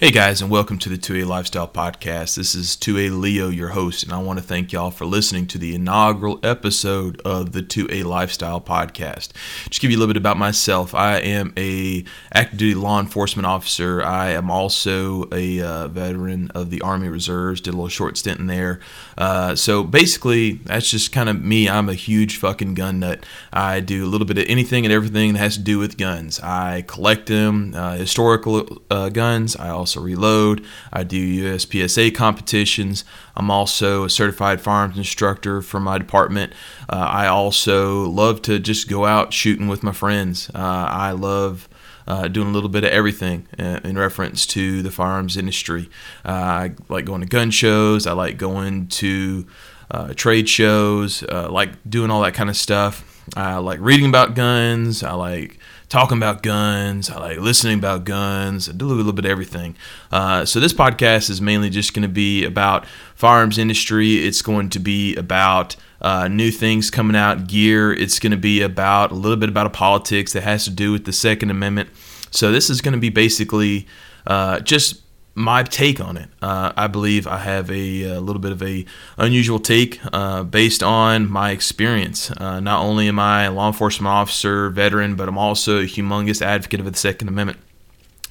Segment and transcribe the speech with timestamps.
[0.00, 2.36] Hey guys, and welcome to the 2A Lifestyle Podcast.
[2.36, 5.58] This is 2A Leo, your host, and I want to thank y'all for listening to
[5.58, 9.30] the inaugural episode of the 2A Lifestyle Podcast.
[9.68, 10.94] Just give you a little bit about myself.
[10.94, 14.00] I am a active duty law enforcement officer.
[14.00, 17.60] I am also a uh, veteran of the Army Reserves.
[17.60, 18.78] Did a little short stint in there.
[19.16, 21.68] Uh, so basically, that's just kind of me.
[21.68, 23.26] I'm a huge fucking gun nut.
[23.52, 26.38] I do a little bit of anything and everything that has to do with guns.
[26.38, 29.56] I collect them, uh, historical uh, guns.
[29.56, 30.64] I also reload.
[30.92, 33.04] I do USPSA competitions.
[33.36, 36.52] I'm also a certified firearms instructor for my department.
[36.88, 40.50] Uh, I also love to just go out shooting with my friends.
[40.54, 40.58] Uh,
[40.90, 41.68] I love
[42.06, 45.90] uh, doing a little bit of everything uh, in reference to the firearms industry.
[46.24, 48.06] Uh, I like going to gun shows.
[48.06, 49.46] I like going to
[49.90, 51.22] uh, trade shows.
[51.22, 53.04] like doing all that kind of stuff.
[53.36, 55.02] I like reading about guns.
[55.02, 55.57] I like
[55.88, 57.10] talking about guns.
[57.10, 58.68] I like listening about guns.
[58.68, 59.76] I do a little bit of everything.
[60.12, 64.16] Uh, so this podcast is mainly just going to be about firearms industry.
[64.16, 67.92] It's going to be about uh, new things coming out, gear.
[67.92, 70.92] It's going to be about a little bit about a politics that has to do
[70.92, 71.90] with the Second Amendment.
[72.30, 73.86] So this is going to be basically
[74.26, 75.02] uh, just
[75.38, 76.28] my take on it.
[76.42, 78.84] Uh, I believe I have a, a, little bit of a
[79.16, 82.30] unusual take uh, based on my experience.
[82.32, 86.42] Uh, not only am I a law enforcement officer, veteran, but I'm also a humongous
[86.42, 87.58] advocate of the Second Amendment.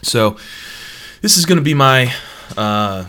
[0.01, 0.37] So
[1.21, 2.13] this is going to be my,
[2.57, 3.05] uh,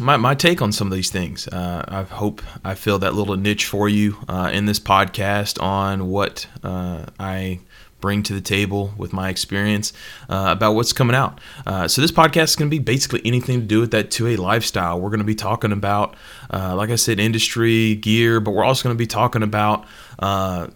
[0.00, 1.48] my my take on some of these things.
[1.48, 6.08] Uh, I hope I fill that little niche for you uh, in this podcast on
[6.08, 7.58] what I
[8.02, 9.94] bring to the table with my experience
[10.28, 11.40] uh, about what's coming out.
[11.66, 14.36] Uh, so this podcast is going to be basically anything to do with that 2A
[14.36, 15.00] lifestyle.
[15.00, 16.14] We're going to be talking about,
[16.52, 19.86] uh, like I said, industry, gear, but we're also going to be talking about
[20.18, 20.66] uh,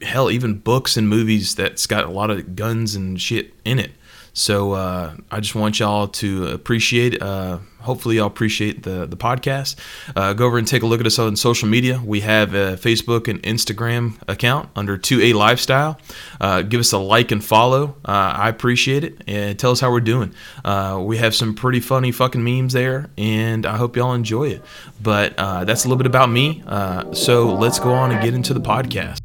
[0.00, 3.90] hell, even books and movies that's got a lot of guns and shit in it.
[4.38, 7.20] So uh, I just want y'all to appreciate.
[7.20, 9.74] Uh, hopefully, y'all appreciate the the podcast.
[10.14, 12.00] Uh, go over and take a look at us on social media.
[12.04, 15.98] We have a Facebook and Instagram account under 2A Lifestyle.
[16.40, 17.96] Uh, give us a like and follow.
[18.04, 19.22] Uh, I appreciate it.
[19.26, 20.32] And tell us how we're doing.
[20.64, 24.62] Uh, we have some pretty funny fucking memes there, and I hope y'all enjoy it.
[25.02, 26.62] But that's a little bit about me.
[27.12, 29.18] so let's go on and get into the podcast.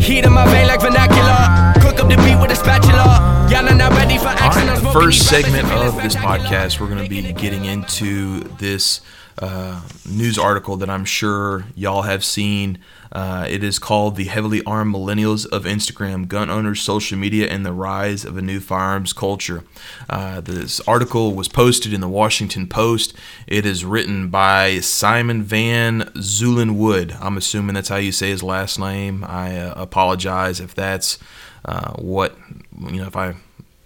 [0.00, 1.29] Heat in my vein like vernacular.
[2.10, 3.46] The with a spatula.
[3.48, 4.68] Y'all are not ready for action.
[4.68, 9.00] All right, the first segment of this podcast, we're going to be getting into this
[9.38, 12.80] uh, news article that I'm sure y'all have seen.
[13.12, 17.64] Uh, it is called The Heavily Armed Millennials of Instagram Gun Owners, Social Media, and
[17.64, 19.62] the Rise of a New Firearms Culture.
[20.08, 23.14] Uh, this article was posted in the Washington Post.
[23.46, 27.16] It is written by Simon Van Zuylenwood.
[27.20, 29.22] I'm assuming that's how you say his last name.
[29.22, 31.18] I uh, apologize if that's
[31.64, 32.36] uh, what
[32.88, 33.34] you know if I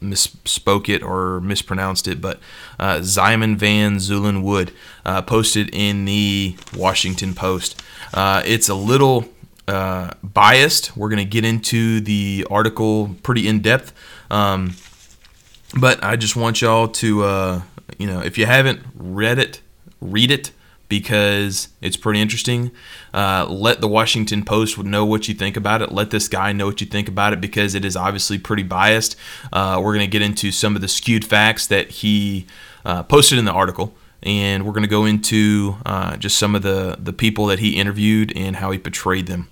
[0.05, 2.39] misspoke it or mispronounced it, but
[2.79, 4.73] uh, Zyman Van Zuylenwood
[5.05, 7.83] uh, posted in the Washington Post.
[8.13, 9.25] Uh, it's a little
[9.67, 10.97] uh, biased.
[10.97, 13.93] We're going to get into the article pretty in depth,
[14.31, 14.75] um,
[15.79, 17.63] but I just want y'all to, uh,
[17.99, 19.61] you know, if you haven't read it,
[20.01, 20.53] read it
[20.89, 22.71] because it's pretty interesting.
[23.15, 25.93] Uh, let the Washington Post know what you think about it.
[25.93, 29.17] Let this guy know what you think about it because it is obviously pretty biased.
[29.53, 32.47] Uh, we're going to get into some of the skewed facts that he
[32.85, 33.95] uh, posted in the article.
[34.25, 37.77] And we're going to go into uh, just some of the, the people that he
[37.77, 39.49] interviewed and how he portrayed them.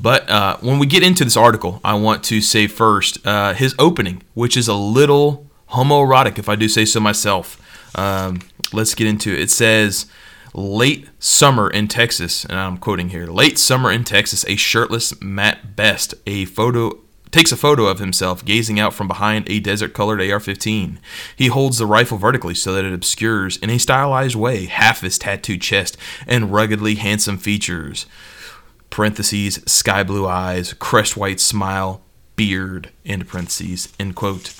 [0.00, 4.22] But uh, when we get into this article, I want to say first his opening,
[4.34, 7.60] which is a little homoerotic, if I do say so myself.
[7.96, 8.40] Um,
[8.72, 9.40] let's get into it.
[9.40, 10.06] It says,
[10.54, 15.76] late summer in Texas, and I'm quoting here, late summer in Texas, a shirtless Matt
[15.76, 17.00] Best, a photo
[17.34, 21.00] takes a photo of himself gazing out from behind a desert colored AR 15.
[21.34, 25.18] He holds the rifle vertically so that it obscures, in a stylized way, half his
[25.18, 25.96] tattooed chest
[26.28, 28.06] and ruggedly handsome features.
[28.88, 32.02] Parentheses, sky blue eyes, crest white smile,
[32.36, 34.54] beard, end parentheses, end quote.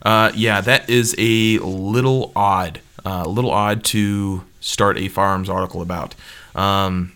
[0.00, 2.80] Uh, yeah, that is a little odd.
[3.04, 6.14] Uh, a little odd to start a firearms article about.
[6.54, 7.12] Um,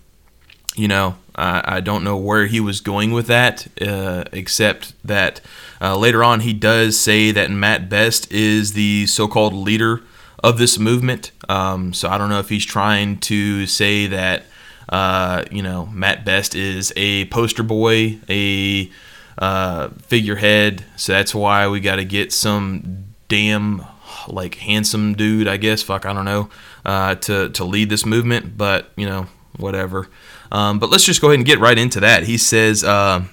[0.77, 5.41] you know, I, I, don't know where he was going with that, uh, except that
[5.81, 10.03] uh, later on he does say that Matt Best is the so called leader
[10.43, 11.31] of this movement.
[11.49, 14.45] Um, so I don't know if he's trying to say that,
[14.89, 18.91] uh, you know, Matt Best is a poster boy, a
[19.39, 20.85] uh, figurehead.
[20.97, 23.85] So that's why we got to get some damn
[24.27, 25.83] like handsome dude, I guess.
[25.83, 26.51] Fuck, I don't know,
[26.85, 28.57] uh, to to lead this movement.
[28.57, 29.27] But you know,
[29.57, 30.09] whatever.
[30.51, 32.25] Um, but let's just go ahead and get right into that.
[32.25, 33.25] He says uh,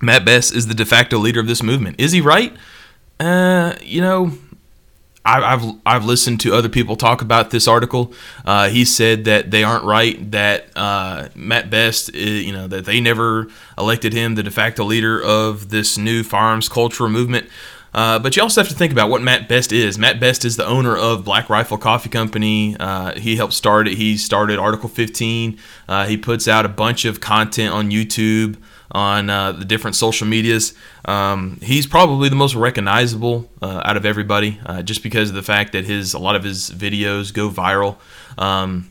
[0.00, 2.00] Matt Best is the de facto leader of this movement.
[2.00, 2.54] Is he right?
[3.18, 4.32] Uh, you know,
[5.24, 8.14] I, have I've listened to other people talk about this article.
[8.44, 10.30] Uh, he said that they aren't right.
[10.30, 14.84] That uh, Matt Best, is, you know, that they never elected him the de facto
[14.84, 17.48] leader of this new firearms culture movement.
[17.92, 19.98] Uh, but you also have to think about what Matt Best is.
[19.98, 22.76] Matt Best is the owner of Black Rifle Coffee Company.
[22.78, 23.94] Uh, he helped start it.
[23.96, 25.58] He started Article 15.
[25.88, 28.56] Uh, he puts out a bunch of content on YouTube,
[28.92, 30.74] on uh, the different social medias.
[31.04, 35.42] Um, he's probably the most recognizable uh, out of everybody, uh, just because of the
[35.42, 37.96] fact that his a lot of his videos go viral.
[38.38, 38.89] Um,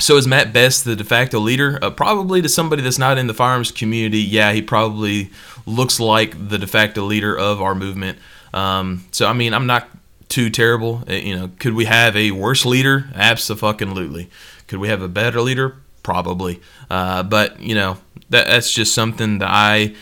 [0.00, 1.78] so is Matt Best the de facto leader?
[1.82, 5.30] Uh, probably to somebody that's not in the firearms community, yeah, he probably
[5.66, 8.18] looks like the de facto leader of our movement.
[8.52, 9.88] Um, so I mean, I'm not
[10.28, 11.04] too terrible.
[11.08, 13.10] Uh, you know, could we have a worse leader?
[13.14, 14.30] Absolutely.
[14.66, 15.76] Could we have a better leader?
[16.02, 16.60] Probably.
[16.88, 17.98] Uh, but you know,
[18.30, 19.94] that, that's just something that I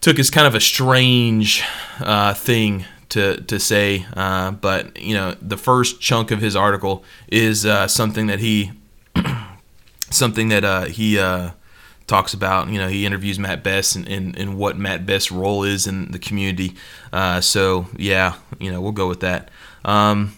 [0.00, 1.62] took as kind of a strange
[2.00, 4.06] uh, thing to to say.
[4.14, 8.72] Uh, but you know, the first chunk of his article is uh, something that he
[10.10, 11.50] something that uh, he uh,
[12.06, 12.68] talks about.
[12.68, 16.18] You know, he interviews Matt Best and, and, what Matt Best's role is in the
[16.18, 16.74] community.
[17.12, 19.50] Uh, so yeah, you know, we'll go with that.
[19.84, 20.34] Um,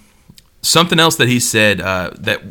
[0.62, 2.42] something else that he said uh, that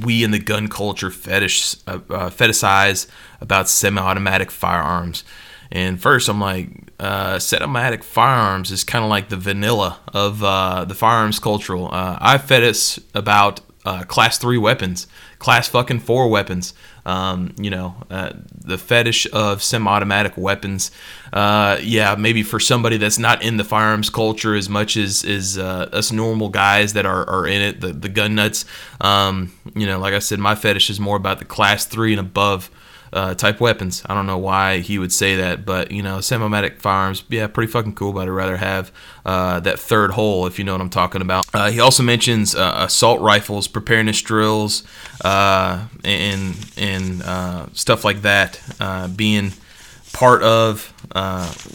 [0.00, 3.06] we in the gun culture fetish uh, uh, fetishize
[3.40, 5.24] about semi-automatic firearms.
[5.70, 6.68] And first, I'm like,
[7.00, 11.88] uh, semi-automatic firearms is kind of like the vanilla of the firearms cultural.
[11.92, 13.60] I fetish about
[14.08, 15.06] class three weapons,
[15.42, 16.72] class fucking four weapons.
[17.04, 20.92] Um, you know, uh, the fetish of semi-automatic weapons.
[21.32, 25.58] Uh, yeah, maybe for somebody that's not in the firearms culture as much as as
[25.58, 28.64] uh, us normal guys that are, are in it, the the gun nuts.
[29.00, 32.20] Um, you know, like I said, my fetish is more about the class three and
[32.20, 32.70] above
[33.12, 34.02] uh, type weapons.
[34.06, 37.70] I don't know why he would say that, but you know, semi-automatic firearms, yeah, pretty
[37.70, 38.12] fucking cool.
[38.12, 38.90] But I'd rather have
[39.26, 41.46] uh, that third hole, if you know what I'm talking about.
[41.54, 44.84] Uh, he also mentions uh, assault rifles, preparedness drills,
[45.24, 48.60] uh, and and uh, stuff like that
[49.16, 49.52] being
[50.12, 50.92] part of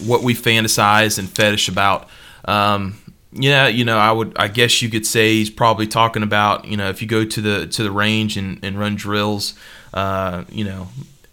[0.06, 2.10] what we fantasize and fetish about.
[2.46, 3.00] Um,
[3.34, 6.78] yeah, you know, I would, I guess you could say he's probably talking about, you
[6.78, 9.54] know, if you go to the to the range and, and run drills,
[9.94, 10.88] uh, you know,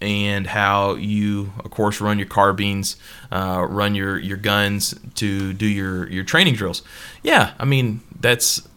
[0.05, 2.97] and how you, of course, run your carbines,
[3.33, 6.83] uh, run your, your guns to do your, your training drills.
[7.23, 8.69] Yeah, I mean, that's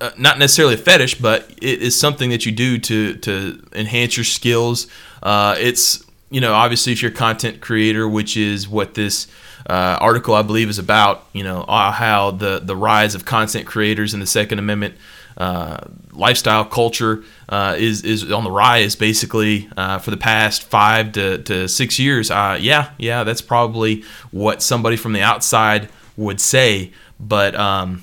[0.00, 4.16] uh, not necessarily a fetish, but it is something that you do to, to enhance
[4.16, 4.86] your skills.
[5.22, 9.26] Uh, it's, you know, obviously, if you're a content creator, which is what this
[9.68, 13.66] uh, article, I believe, is about, you know, uh, how the, the rise of content
[13.66, 14.94] creators in the Second Amendment
[15.40, 15.78] uh,
[16.12, 21.38] lifestyle culture uh, is is on the rise basically uh, for the past five to,
[21.38, 22.30] to six years.
[22.30, 25.88] Uh, yeah, yeah, that's probably what somebody from the outside
[26.18, 26.92] would say.
[27.18, 28.02] But um,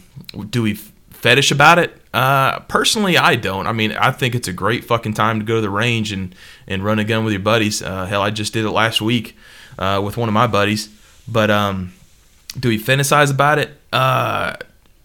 [0.49, 0.73] do we
[1.11, 1.95] fetish about it?
[2.11, 3.67] Uh, personally, I don't.
[3.67, 6.33] I mean, I think it's a great fucking time to go to the range and,
[6.67, 7.81] and run a gun with your buddies.
[7.81, 9.37] Hell, I just did it last week
[9.77, 10.89] with one of my buddies.
[11.27, 11.93] But um,
[12.59, 13.77] do we fantasize about it?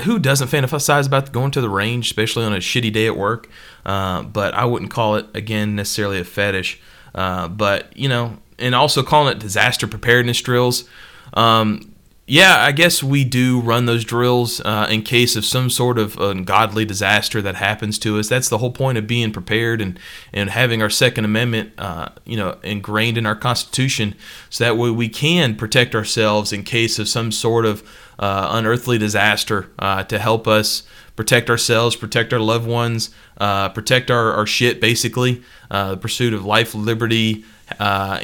[0.02, 3.49] Who doesn't fantasize about going to the range, especially on a shitty day at work?
[3.85, 6.80] Uh, but I wouldn't call it again necessarily a fetish.
[7.14, 10.88] Uh, but you know, and also calling it disaster preparedness drills.
[11.35, 11.91] Um,
[12.32, 16.16] yeah, I guess we do run those drills uh, in case of some sort of
[16.18, 18.26] ungodly disaster that happens to us.
[18.26, 20.00] That's the whole point of being prepared and,
[20.32, 24.14] and having our Second Amendment, uh, you know, ingrained in our Constitution,
[24.48, 27.86] so that way we can protect ourselves in case of some sort of
[28.18, 30.84] uh, unearthly disaster uh, to help us
[31.16, 35.42] protect ourselves, protect our loved ones, uh, protect our, our shit, basically.
[35.70, 37.44] Uh, the pursuit of life, liberty,
[37.78, 38.20] uh,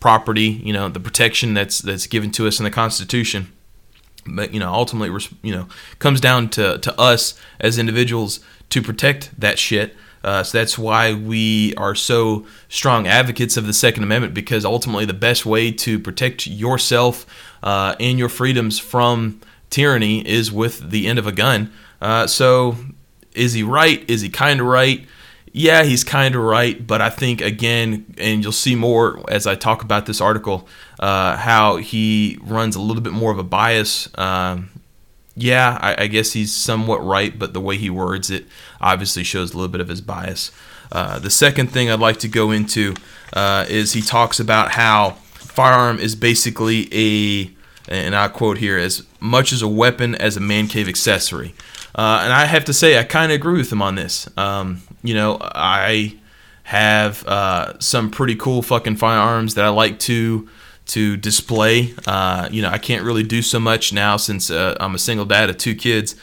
[0.00, 3.52] property, you know, the protection that's that's given to us in the Constitution.
[4.26, 5.68] But you know, ultimately, you know,
[5.98, 9.96] comes down to to us as individuals to protect that shit.
[10.22, 15.06] Uh, so that's why we are so strong advocates of the Second Amendment because ultimately
[15.06, 17.24] the best way to protect yourself
[17.62, 21.72] uh, and your freedoms from tyranny is with the end of a gun.
[22.02, 22.76] Uh, so
[23.34, 24.08] is he right?
[24.10, 25.06] Is he kind of right?
[25.52, 29.56] Yeah, he's kind of right, but I think again, and you'll see more as I
[29.56, 30.68] talk about this article,
[31.00, 34.08] uh, how he runs a little bit more of a bias.
[34.16, 34.70] Um,
[35.34, 38.46] yeah, I, I, guess he's somewhat right, but the way he words it
[38.80, 40.52] obviously shows a little bit of his bias.
[40.92, 42.94] Uh, the second thing I'd like to go into
[43.32, 47.50] uh, is he talks about how firearm is basically a,
[47.88, 51.54] and I quote here, as much as a weapon as a man cave accessory.
[51.94, 54.28] Uh, and I have to say, I kind of agree with him on this.
[54.36, 56.16] Um, you know, I
[56.64, 60.48] have uh, some pretty cool fucking firearms that I like to
[60.86, 61.94] to display.
[62.06, 65.24] Uh, you know, I can't really do so much now since uh, I'm a single
[65.26, 66.16] dad of two kids.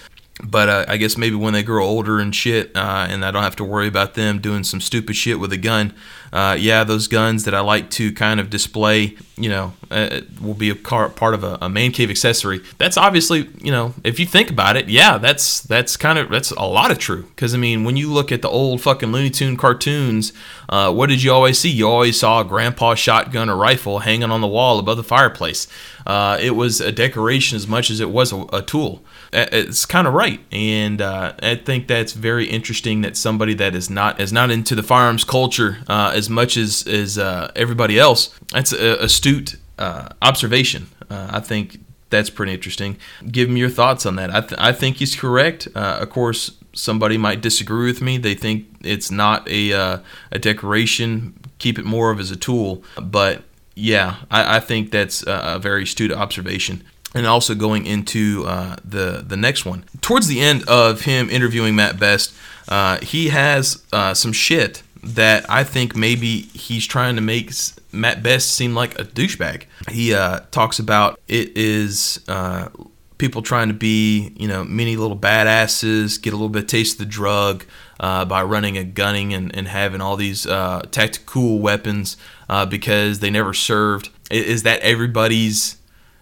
[0.44, 3.44] But uh, I guess maybe when they grow older and shit, uh, and I don't
[3.44, 5.94] have to worry about them doing some stupid shit with a gun,
[6.32, 10.54] uh, yeah, those guns that I like to kind of display, you know, uh, will
[10.54, 12.62] be a car, part of a, a, man cave accessory.
[12.78, 16.52] That's obviously, you know, if you think about it, yeah, that's that's kind of that's
[16.52, 17.24] a lot of true.
[17.24, 20.34] Because I mean, when you look at the old fucking Looney Tune cartoons,
[20.70, 21.70] uh, what did you always see?
[21.70, 25.68] You always saw a grandpa shotgun or rifle hanging on the wall above the fireplace.
[26.06, 29.02] Uh, it was a decoration as much as it was a, a tool
[29.34, 33.90] it's kind of right, and uh, I think that's very interesting that somebody that is
[33.90, 38.34] not is not into the firearms culture uh, as much as as uh, everybody else.
[38.52, 40.88] That's a astute uh, observation.
[41.10, 41.80] Uh, I think
[42.10, 42.98] that's pretty interesting.
[43.30, 44.34] Give me your thoughts on that.
[44.34, 45.68] I, th- I think he's correct.
[45.76, 48.18] Uh, of course, somebody might disagree with me.
[48.18, 49.72] They think it's not a
[50.32, 51.34] a decoration.
[51.60, 53.44] Keep it more of as a tool, but
[53.76, 56.84] yeah, I, I think that's a very astute observation
[57.14, 59.86] and also going into uh, the the next one.
[60.02, 62.34] Towards the end of him interviewing Matt Best,
[62.68, 67.52] uh, he has uh, some shit that I think maybe he's trying to make
[67.92, 69.64] Matt Best seem like a douchebag.
[69.90, 72.70] He uh, talks about it is uh,
[73.18, 76.96] people trying to be you know many little badasses, get a little bit of taste
[76.96, 77.66] of the drug.
[78.00, 82.16] Uh, by running and gunning and, and having all these tactical weapons
[82.70, 84.12] because they never served.
[84.30, 85.77] Is that everybody's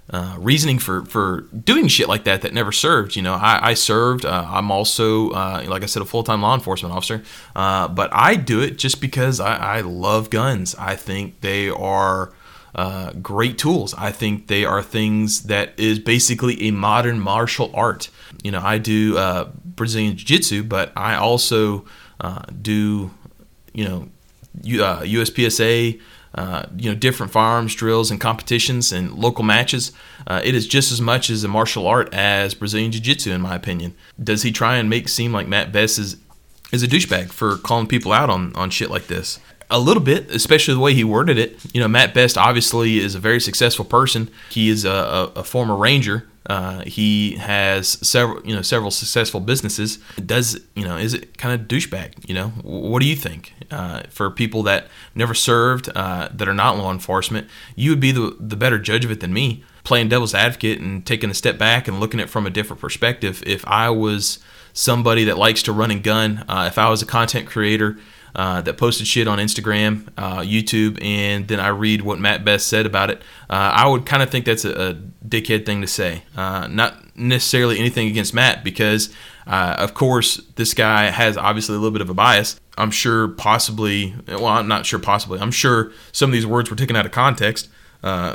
[0.10, 3.16] uh, reasoning for for doing shit like that that never served.
[3.16, 4.24] You know, I, I served.
[4.24, 7.24] Uh, I'm also, uh, like I said, a full time law enforcement officer.
[7.56, 10.76] Uh, but I do it just because I, I love guns.
[10.76, 12.34] I think they are.
[12.78, 13.94] Uh, great tools.
[13.98, 18.10] I think they are things that is basically a modern martial art.
[18.44, 19.14] You know, I do
[19.64, 21.86] Brazilian Jiu Jitsu, but I also
[22.62, 23.12] do,
[23.74, 24.10] you know,
[24.62, 26.02] USPSA,
[26.36, 29.92] uh, you know different firearms drills and competitions and local matches.
[30.28, 33.56] Uh, it is just as much as a martial art as Brazilian Jiu-Jitsu, in my
[33.56, 33.96] opinion.
[34.22, 36.18] Does he try and make seem like Matt Best is
[36.72, 39.40] is a douchebag for calling people out on on shit like this?
[39.72, 41.58] A little bit, especially the way he worded it.
[41.74, 44.30] You know, Matt Best obviously is a very successful person.
[44.52, 49.40] He is a, a, a former Ranger uh, he has several, you know, several successful
[49.40, 49.98] businesses.
[50.24, 50.98] Does you know?
[50.98, 52.28] Is it kind of douchebag?
[52.28, 53.54] You know, what do you think?
[53.72, 58.12] Uh, for people that never served, uh, that are not law enforcement, you would be
[58.12, 59.64] the the better judge of it than me.
[59.84, 62.82] Playing devil's advocate and taking a step back and looking at it from a different
[62.82, 63.44] perspective.
[63.46, 64.40] If I was
[64.74, 67.98] somebody that likes to run and gun, uh, if I was a content creator
[68.36, 72.68] uh, that posted shit on Instagram, uh, YouTube, and then I read what Matt Best
[72.68, 75.88] said about it, uh, I would kind of think that's a, a, dickhead thing to
[75.88, 76.22] say.
[76.36, 79.14] Uh, not necessarily anything against Matt, because
[79.48, 82.60] uh, of course this guy has obviously a little bit of a bias.
[82.78, 85.40] I'm sure possibly, well, I'm not sure possibly.
[85.40, 87.70] I'm sure some of these words were taken out of context.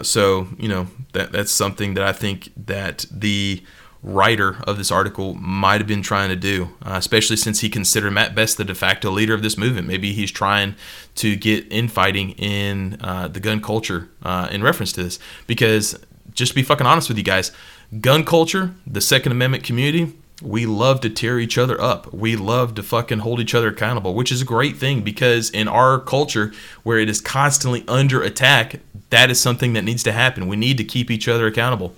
[0.03, 3.63] so you know that that's something that I think that the
[4.03, 8.11] writer of this article might have been trying to do, uh, especially since he considered
[8.13, 9.87] Matt Best the de facto leader of this movement.
[9.87, 10.75] Maybe he's trying
[11.17, 15.19] to get infighting in uh, the gun culture uh, in reference to this.
[15.47, 15.99] Because,
[16.33, 17.53] just to be fucking honest with you guys,
[18.01, 22.15] gun culture, the Second Amendment community, we love to tear each other up.
[22.15, 25.69] We love to fucking hold each other accountable, which is a great thing because in
[25.69, 26.53] our culture
[26.83, 28.81] where it is constantly under attack,
[29.11, 30.47] that is something that needs to happen.
[30.49, 31.95] We need to keep each other accountable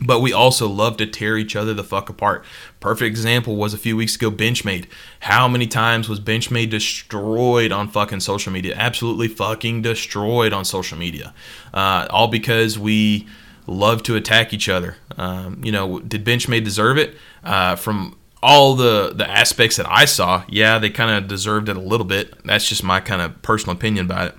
[0.00, 2.44] but we also love to tear each other the fuck apart.
[2.80, 4.86] Perfect example was a few weeks ago Benchmade.
[5.20, 8.74] How many times was Benchmade destroyed on fucking social media?
[8.76, 11.34] Absolutely fucking destroyed on social media.
[11.74, 13.26] Uh, all because we
[13.66, 14.96] love to attack each other.
[15.16, 17.16] Um, you know, did Benchmade deserve it?
[17.44, 21.76] Uh, from all the the aspects that I saw, yeah, they kind of deserved it
[21.76, 22.44] a little bit.
[22.44, 24.34] That's just my kind of personal opinion about it.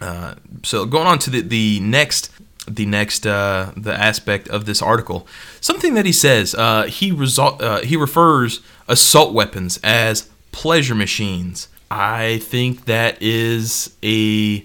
[0.00, 2.30] Uh, so going on to the, the next
[2.66, 5.26] the next uh, the aspect of this article.
[5.60, 11.68] Something that he says uh, he result uh, he refers assault weapons as pleasure machines.
[11.90, 14.64] I think that is a,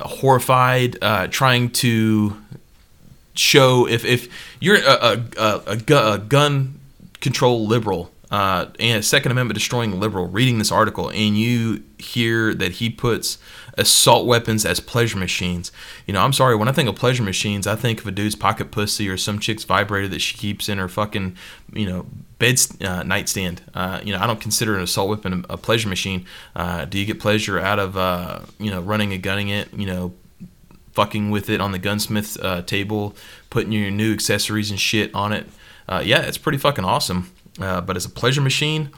[0.00, 2.36] horrified uh, trying to
[3.34, 4.28] show if if
[4.60, 6.80] you're a, a, a, a gun
[7.20, 12.72] control liberal uh, and Second Amendment destroying liberal reading this article and you hear that
[12.72, 13.38] he puts
[13.76, 15.72] assault weapons as pleasure machines.
[16.06, 18.34] You know, I'm sorry, when I think of pleasure machines, I think of a dude's
[18.34, 21.36] pocket pussy or some chick's vibrator that she keeps in her fucking,
[21.72, 22.06] you know,
[22.38, 23.62] bed uh, nightstand.
[23.74, 26.26] Uh, you know, I don't consider an assault weapon a, pleasure machine.
[26.54, 29.86] Uh, do you get pleasure out of, uh, you know, running and gunning it, you
[29.86, 30.14] know,
[30.92, 33.16] fucking with it on the gunsmith uh, table,
[33.50, 35.46] putting your new accessories and shit on it?
[35.88, 37.30] Uh, yeah, it's pretty fucking awesome.
[37.58, 38.90] but as a pleasure machine,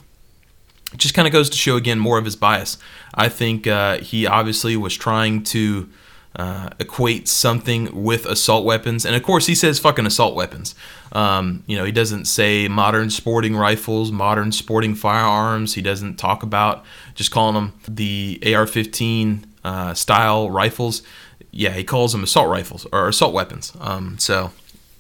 [0.93, 2.78] it just kind of goes to show again more of his bias.
[3.14, 5.88] I think uh, he obviously was trying to
[6.37, 10.75] uh, equate something with assault weapons, and of course he says fucking assault weapons.
[11.12, 15.75] Um, you know, he doesn't say modern sporting rifles, modern sporting firearms.
[15.75, 21.02] He doesn't talk about just calling them the AR-15 uh, style rifles.
[21.50, 23.73] Yeah, he calls them assault rifles or assault weapons.
[23.81, 24.52] Um, so,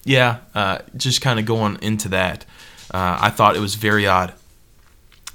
[0.04, 2.46] yeah, uh, just kind of going into that,
[2.92, 4.32] uh, I thought it was very odd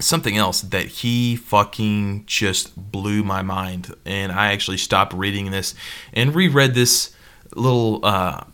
[0.01, 3.93] something else that he fucking just blew my mind.
[4.05, 5.74] And i actually stopped reading this
[6.13, 7.15] and reread this
[7.55, 8.46] little uh,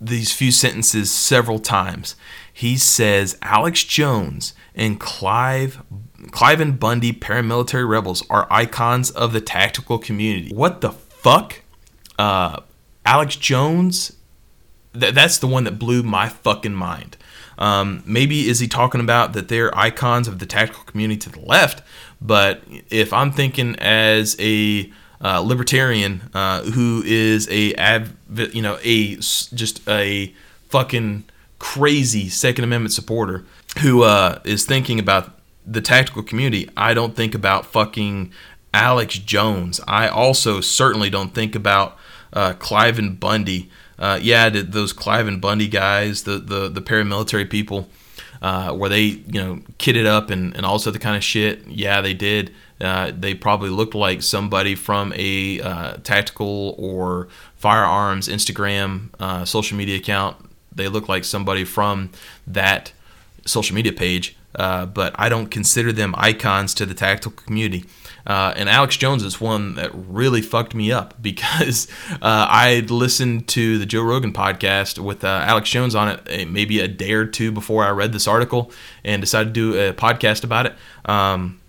[0.00, 2.16] these few sentences several times.
[2.52, 5.82] He says alex jones and clive
[6.28, 10.54] cliven bundy paramilitary rebels are icons of the tactical community.
[10.54, 11.62] What the fuck?
[12.18, 12.60] Uh,
[13.04, 14.12] alex jones
[14.98, 17.16] th- that's the one that blew my fucking mind
[17.58, 21.40] um, maybe is he talking about that they're icons of the tactical community to the
[21.40, 21.82] left?
[22.20, 28.06] But if I'm thinking as a uh, libertarian uh, who is a
[28.36, 30.32] you know a just a
[30.68, 31.24] fucking
[31.58, 33.44] crazy Second Amendment supporter
[33.80, 38.32] who uh, is thinking about the tactical community, I don't think about fucking
[38.72, 39.80] Alex Jones.
[39.86, 41.96] I also certainly don't think about
[42.32, 47.88] uh, Cliven Bundy uh, yeah, those and Bundy guys, the the, the paramilitary people,
[48.42, 51.66] uh, where they you know kitted up and, and also the kind of shit.
[51.66, 52.52] Yeah, they did.
[52.80, 59.76] Uh, they probably looked like somebody from a uh, tactical or firearms Instagram uh, social
[59.76, 60.36] media account.
[60.74, 62.10] They look like somebody from
[62.46, 62.92] that
[63.46, 67.84] social media page, uh, but I don't consider them icons to the tactical community.
[68.26, 73.48] Uh, and Alex Jones is one that really fucked me up because uh, I listened
[73.48, 77.12] to the Joe Rogan podcast with uh, Alex Jones on it eh, maybe a day
[77.12, 78.70] or two before I read this article
[79.04, 80.74] and decided to do a podcast about it.
[81.04, 81.60] Um,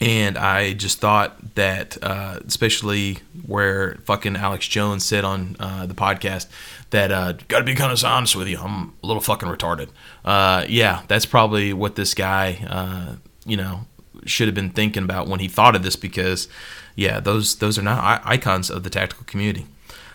[0.00, 5.92] and I just thought that, uh, especially where fucking Alex Jones said on uh, the
[5.92, 6.46] podcast
[6.88, 9.90] that uh, got to be kind of honest with you, I'm a little fucking retarded.
[10.24, 13.84] Uh, yeah, that's probably what this guy, you know,
[14.26, 16.48] should have been thinking about when he thought of this because,
[16.94, 19.66] yeah, those those are not icons of the tactical community.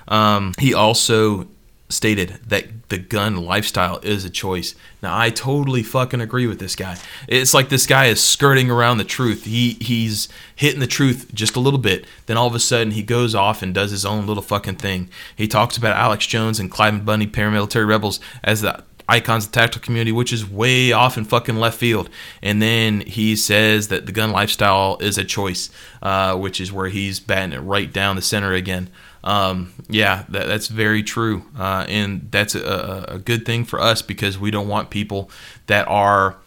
[0.08, 1.48] Um, he also
[1.90, 4.74] stated that the gun lifestyle is a choice.
[5.04, 6.98] Now I totally fucking agree with this guy.
[7.28, 9.46] It's like this guy is skirting around the truth.
[9.46, 12.06] He he's hitting the truth just a little bit.
[12.26, 15.10] Then all of a sudden he goes off and does his own little fucking thing.
[15.36, 19.60] He talks about Alex Jones and Cliven Bundy paramilitary rebels as the icons of the
[19.60, 22.10] tactical community, which is way off in fucking left field.
[22.42, 25.70] And then he says that the gun lifestyle is a choice,
[26.02, 28.90] uh, which is where he's batting it right down the center again.
[29.24, 31.46] Um, yeah, that, that's very true.
[31.58, 35.30] Uh, and that's a, a good thing for us because we don't want people
[35.68, 36.38] that are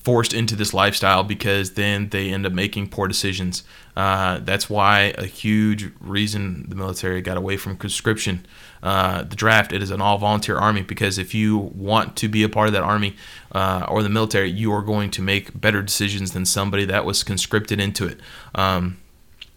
[0.00, 3.62] forced into this lifestyle because then they end up making poor decisions.
[3.94, 8.46] Uh, that's why a huge reason the military got away from conscription
[8.82, 9.72] uh, the draft.
[9.72, 12.72] It is an all volunteer army because if you want to be a part of
[12.72, 13.16] that army
[13.52, 17.22] uh, or the military, you are going to make better decisions than somebody that was
[17.22, 18.18] conscripted into it.
[18.54, 18.98] Um,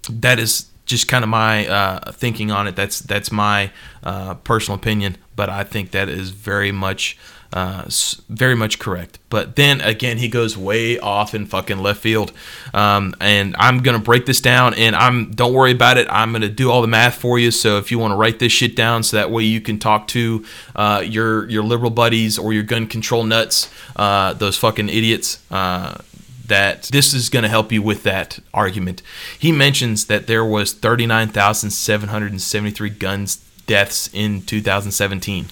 [0.09, 2.75] that is just kind of my uh, thinking on it.
[2.75, 3.71] That's that's my
[4.03, 7.17] uh, personal opinion, but I think that is very much
[7.55, 7.89] uh,
[8.27, 9.17] very much correct.
[9.29, 12.33] But then again, he goes way off in fucking left field.
[12.73, 16.05] Um, and I'm gonna break this down, and I'm don't worry about it.
[16.11, 17.51] I'm gonna do all the math for you.
[17.51, 20.09] So if you want to write this shit down, so that way you can talk
[20.09, 20.43] to
[20.75, 25.99] uh, your your liberal buddies or your gun control nuts, uh, those fucking idiots uh,
[26.47, 29.01] that this is going to help you with that argument.
[29.39, 35.47] He mentions that there was 39,773 guns deaths in 2017.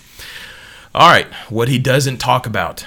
[0.95, 2.85] All right, what he doesn't talk about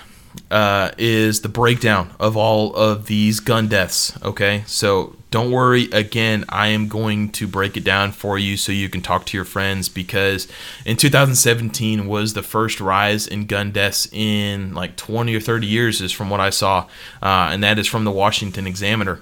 [0.48, 4.16] uh, is the breakdown of all of these gun deaths.
[4.22, 5.88] Okay, so don't worry.
[5.90, 9.36] Again, I am going to break it down for you so you can talk to
[9.36, 10.46] your friends because
[10.84, 16.00] in 2017 was the first rise in gun deaths in like 20 or 30 years,
[16.00, 16.86] is from what I saw,
[17.20, 19.20] uh, and that is from the Washington Examiner.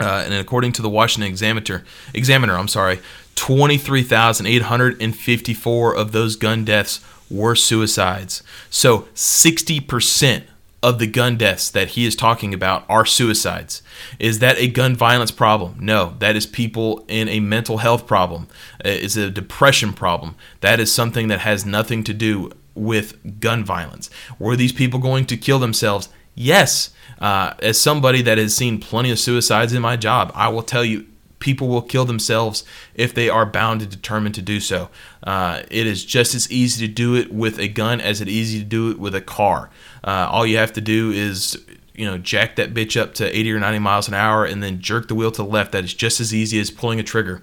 [0.00, 1.84] Uh, and according to the Washington Examiner,
[2.14, 3.00] Examiner, I'm sorry,
[3.34, 8.42] 23,854 of those gun deaths were suicides.
[8.68, 10.44] So 60%
[10.82, 13.82] of the gun deaths that he is talking about are suicides.
[14.18, 15.76] Is that a gun violence problem?
[15.78, 18.48] No, that is people in a mental health problem.
[18.84, 20.36] It's a depression problem.
[20.60, 24.08] That is something that has nothing to do with gun violence.
[24.38, 26.08] Were these people going to kill themselves?
[26.34, 26.90] Yes.
[27.18, 30.84] Uh, as somebody that has seen plenty of suicides in my job, I will tell
[30.84, 31.06] you
[31.40, 32.62] people will kill themselves
[32.94, 34.88] if they are bound and determined to do so.
[35.24, 38.58] Uh, it is just as easy to do it with a gun as it easy
[38.60, 39.70] to do it with a car.
[40.04, 41.58] Uh, all you have to do is
[41.94, 44.80] you know jack that bitch up to 80 or 90 miles an hour and then
[44.80, 45.72] jerk the wheel to the left.
[45.72, 47.42] That is just as easy as pulling a trigger.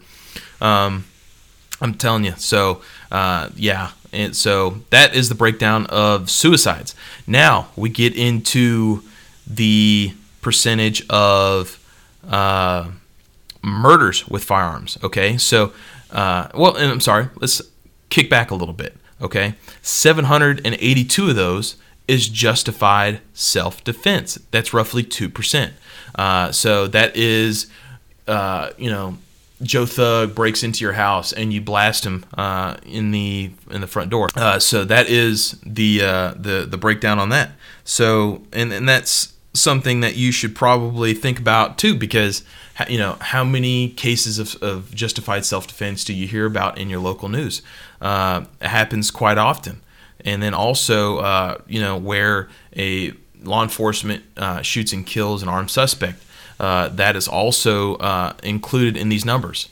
[0.62, 1.06] Um,
[1.82, 2.34] I'm telling you.
[2.38, 2.82] So,
[3.12, 3.92] uh, yeah.
[4.12, 6.96] And so that is the breakdown of suicides.
[7.28, 9.04] Now we get into
[9.46, 11.80] the percentage of
[12.28, 12.90] uh,
[13.64, 14.98] murders with firearms.
[15.04, 15.38] Okay.
[15.38, 15.74] So,
[16.12, 17.62] uh, well, and I'm sorry, let's
[18.10, 18.98] kick back a little bit.
[19.22, 19.56] Okay.
[19.82, 24.36] 782 of those is justified self defense.
[24.52, 25.72] That's roughly 2%.
[26.16, 27.68] Uh, so that is,
[28.28, 29.18] uh, you know,
[29.62, 33.88] Joe Thug breaks into your house and you blast him uh, in the in the
[33.88, 34.30] front door.
[34.36, 37.52] Uh, so that is the uh, the the breakdown on that.
[37.84, 42.44] So and and that's something that you should probably think about too because
[42.88, 47.00] you know how many cases of, of justified self-defense do you hear about in your
[47.00, 47.62] local news
[48.02, 49.82] uh, it happens quite often
[50.22, 55.50] and then also uh, you know where a law enforcement uh, shoots and kills an
[55.50, 56.24] armed suspect
[56.60, 59.70] uh, that is also uh, included in these numbers.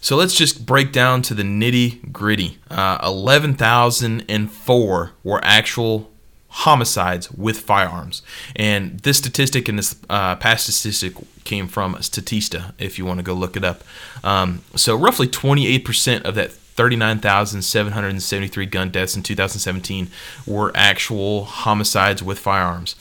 [0.00, 2.58] So let's just break down to the nitty gritty.
[2.70, 6.10] Uh, 11,004 were actual
[6.50, 8.22] homicides with firearms.
[8.56, 13.22] And this statistic and this uh, past statistic came from Statista, if you want to
[13.22, 13.84] go look it up.
[14.22, 20.10] Um, so roughly 28% of that 39,773 gun deaths in 2017
[20.46, 22.96] were actual homicides with firearms.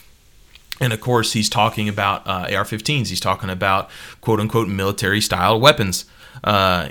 [0.81, 3.07] And of course, he's talking about uh, AR 15s.
[3.07, 3.89] He's talking about
[4.21, 6.05] quote unquote military style weapons.
[6.43, 6.89] Uh,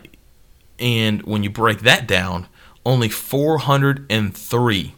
[0.79, 2.47] and when you break that down,
[2.85, 4.95] only 403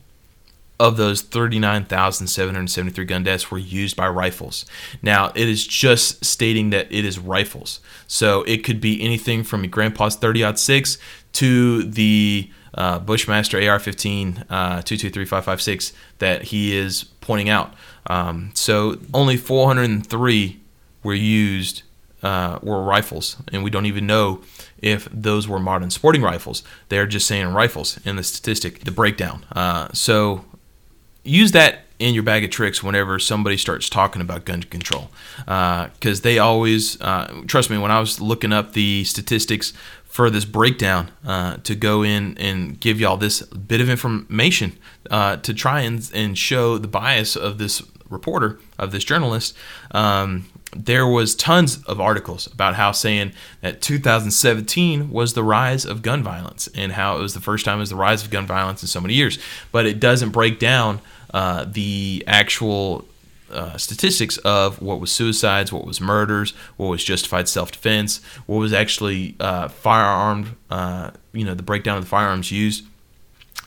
[0.81, 4.65] of those 39,773 gun deaths were used by rifles.
[5.03, 7.81] Now, it is just stating that it is rifles.
[8.07, 10.99] So it could be anything from your grandpa's 30 6
[11.35, 17.75] to the uh, Bushmaster AR 15 uh, 223556 that he is pointing out.
[18.07, 20.61] Um, so only 403
[21.03, 21.83] were used
[22.23, 24.43] uh, were rifles, and we don't even know
[24.79, 26.63] if those were modern sporting rifles.
[26.89, 29.45] They're just saying rifles in the statistic, the breakdown.
[29.53, 30.45] Uh, so
[31.23, 36.21] use that in your bag of tricks whenever somebody starts talking about gun control, because
[36.21, 37.77] uh, they always uh, trust me.
[37.77, 42.81] When I was looking up the statistics for this breakdown uh, to go in and
[42.81, 44.77] give y'all this bit of information
[45.11, 49.57] uh, to try and, and show the bias of this reporter of this journalist
[49.93, 56.03] um, there was tons of articles about how saying that 2017 was the rise of
[56.03, 58.47] gun violence and how it was the first time it was the rise of gun
[58.47, 59.39] violence in so many years
[59.73, 61.01] but it doesn't break down
[61.35, 63.05] uh, the actual
[63.53, 68.73] uh, statistics of what was suicides, what was murders, what was justified self-defense, what was
[68.73, 72.85] actually uh, firearm, uh, you know, the breakdown of the firearms used.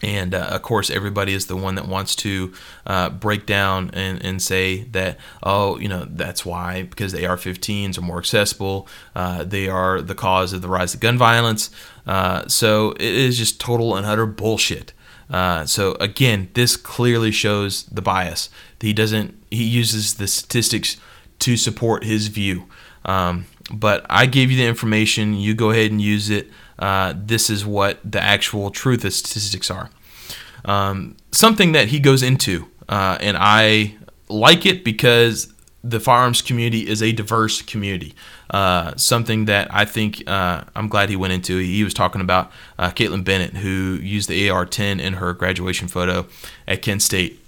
[0.02, 2.54] And uh, of course, everybody is the one that wants to
[2.86, 7.38] uh, break down and, and say that, oh, you know, that's why, because the AR
[7.38, 8.88] 15s are more accessible.
[9.15, 11.69] Uh, they are the cause of the rise of gun violence.
[12.48, 14.91] so it is just total and utter bullshit.
[15.30, 18.50] Uh, so again, this clearly shows the bias.
[18.80, 19.41] He doesn't.
[19.50, 20.98] He uses the statistics
[21.39, 22.67] to support his view.
[23.06, 25.34] Um, but I gave you the information.
[25.34, 26.50] You go ahead and use it.
[26.80, 29.90] Uh, this is what the actual truth of statistics are.
[30.66, 33.96] Um, something that he goes into, uh, and I
[34.30, 38.16] like it because the firearms community is a diverse community.
[38.50, 41.58] Uh, something that I think uh, I'm glad he went into.
[41.58, 46.26] He was talking about uh, Kaitlin Bennett, who used the AR-10 in her graduation photo
[46.68, 47.40] at Kent State.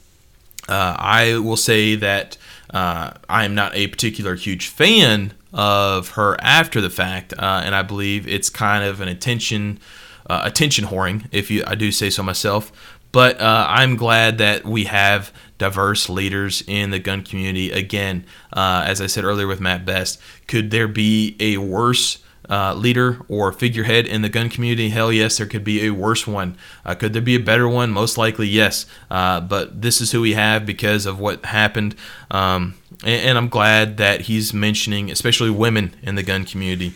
[0.67, 2.37] Uh, I will say that
[2.71, 7.73] uh, I am not a particular huge fan of her after the fact, uh, and
[7.73, 9.79] I believe it's kind of an attention
[10.27, 12.71] attention whoring, if you I do say so myself.
[13.11, 17.71] But I'm glad that we have diverse leaders in the gun community.
[17.71, 22.17] Again, uh, as I said earlier with Matt Best, could there be a worse
[22.49, 24.89] uh, leader or figurehead in the gun community?
[24.89, 26.57] Hell yes, there could be a worse one.
[26.85, 27.91] Uh, could there be a better one?
[27.91, 28.85] Most likely, yes.
[29.09, 31.95] Uh, but this is who we have because of what happened.
[32.31, 36.93] Um, and, and I'm glad that he's mentioning, especially women in the gun community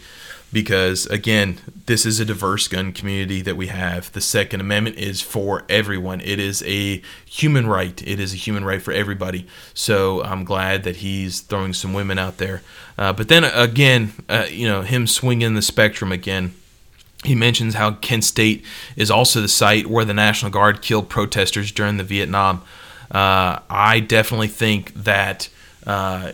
[0.52, 4.12] because again this is a diverse gun community that we have.
[4.12, 6.22] The second amendment is for everyone.
[6.22, 8.00] It is a human right.
[8.06, 9.48] It is a human right for everybody.
[9.74, 12.62] So i'm glad that he's throwing some women out there.
[12.98, 16.54] Uh, but then again uh, you know him swinging the spectrum again.
[17.26, 18.64] He mentions how kent state
[18.96, 22.62] is also the site where the national guard killed protesters during the vietnam.
[23.12, 25.50] Uh, i definitely think that
[25.88, 26.34] uh,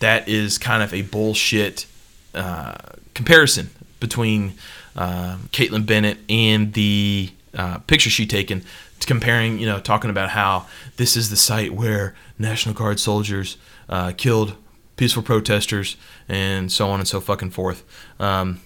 [0.00, 1.86] that is kind of a bullshit
[2.34, 2.74] uh,
[3.16, 4.52] comparison between
[4.94, 8.62] uh, Kaitlin Bennett and the uh, picture she taken,
[9.00, 13.56] comparing, you know, talking about how this is the site where National Guard soldiers
[13.88, 14.54] uh, killed
[14.96, 15.96] peaceful protesters
[16.28, 17.84] and so on and so fucking forth.
[18.20, 18.60] Um,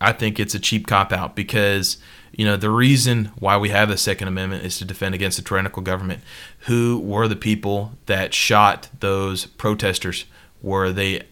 [0.00, 1.96] I think it's a cheap cop out because
[2.32, 5.42] you know the reason why we have the Second Amendment is to defend against a
[5.42, 6.20] tyrannical government.
[6.60, 10.26] Who were the people that shot those protesters?
[10.60, 11.22] Were they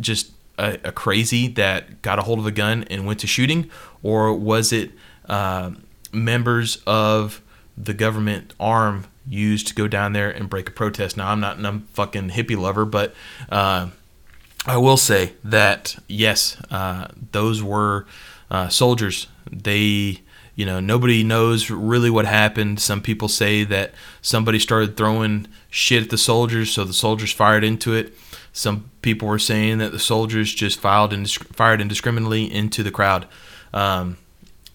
[0.00, 3.70] just a, a crazy that got a hold of a gun and went to shooting,
[4.02, 4.90] or was it
[5.28, 5.70] uh,
[6.12, 7.42] members of
[7.76, 11.16] the government arm used to go down there and break a protest?
[11.16, 13.14] Now I'm not a fucking hippie lover, but
[13.50, 13.88] uh,
[14.66, 18.06] I will say that yes, uh, those were
[18.50, 19.26] uh, soldiers.
[19.50, 20.20] They,
[20.54, 22.78] you know, nobody knows really what happened.
[22.78, 27.64] Some people say that somebody started throwing shit at the soldiers, so the soldiers fired
[27.64, 28.14] into it.
[28.52, 33.26] Some people were saying that the soldiers just fired, indisc- fired indiscriminately into the crowd.
[33.72, 34.18] Um,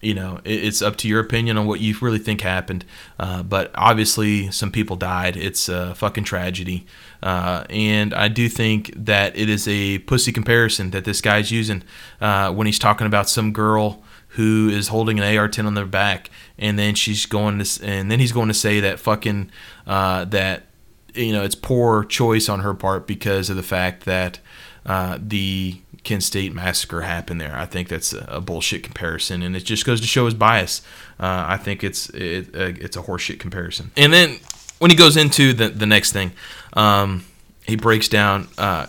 [0.00, 2.84] you know, it, it's up to your opinion on what you really think happened.
[3.18, 5.36] Uh, but obviously, some people died.
[5.36, 6.86] It's a fucking tragedy.
[7.22, 11.82] Uh, and I do think that it is a pussy comparison that this guy's using
[12.20, 16.30] uh, when he's talking about some girl who is holding an AR-10 on their back,
[16.58, 19.50] and then she's going to, and then he's going to say that fucking
[19.86, 20.67] uh, that
[21.18, 24.38] you know it's poor choice on her part because of the fact that
[24.86, 27.54] uh, the Kent State massacre happened there.
[27.56, 30.80] I think that's a, bullshit comparison, and it just goes to show his bias.
[31.20, 33.90] Uh, I think it's it, uh, it's a horseshit comparison.
[33.96, 34.38] And then
[34.78, 36.32] when he goes into the the next thing,
[36.72, 37.24] um,
[37.66, 38.86] he breaks down uh,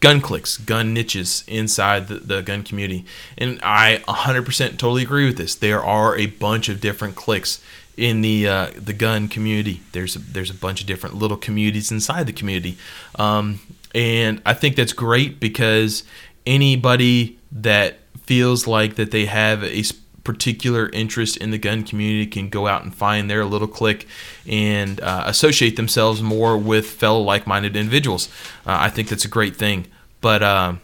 [0.00, 3.04] gun clicks, gun niches inside the, the gun community,
[3.36, 5.54] and I 100% totally agree with this.
[5.54, 7.60] There are a bunch of different clicks
[8.00, 9.82] in the uh, the gun community.
[9.92, 12.78] There's a, there's a bunch of different little communities inside the community,
[13.16, 13.60] um,
[13.94, 16.02] and I think that's great because
[16.46, 19.84] anybody that feels like that they have a
[20.24, 24.06] particular interest in the gun community can go out and find their little clique
[24.46, 28.28] and uh, associate themselves more with fellow like-minded individuals.
[28.66, 29.86] Uh, I think that's a great thing.
[30.20, 30.74] But uh,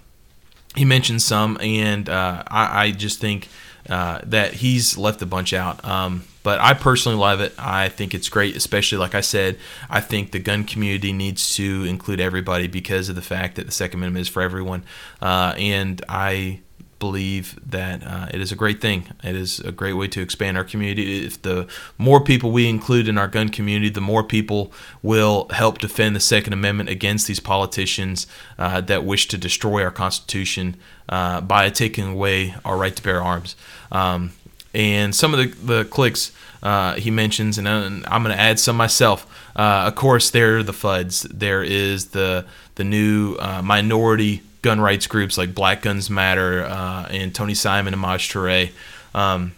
[0.74, 3.48] he mentioned some, and uh, I, I, just think
[3.88, 5.84] uh, that he's left a bunch out.
[5.84, 7.52] Um, but I personally love it.
[7.58, 9.58] I think it's great, especially like I said.
[9.90, 13.72] I think the gun community needs to include everybody because of the fact that the
[13.72, 14.84] Second Amendment is for everyone.
[15.20, 16.60] Uh, and I
[17.00, 19.08] believe that uh, it is a great thing.
[19.24, 21.26] It is a great way to expand our community.
[21.26, 21.66] If the
[21.98, 26.20] more people we include in our gun community, the more people will help defend the
[26.20, 30.76] Second Amendment against these politicians uh, that wish to destroy our Constitution
[31.08, 33.56] uh, by taking away our right to bear arms.
[33.90, 34.30] Um,
[34.76, 38.76] and some of the, the cliques uh, he mentions, and I'm going to add some
[38.76, 39.26] myself.
[39.56, 41.26] Uh, of course, there are the Fudds.
[41.32, 47.06] There is the the new uh, minority gun rights groups like Black Guns Matter uh,
[47.10, 48.70] and Tony Simon and Maj Toure.
[49.14, 49.54] Um,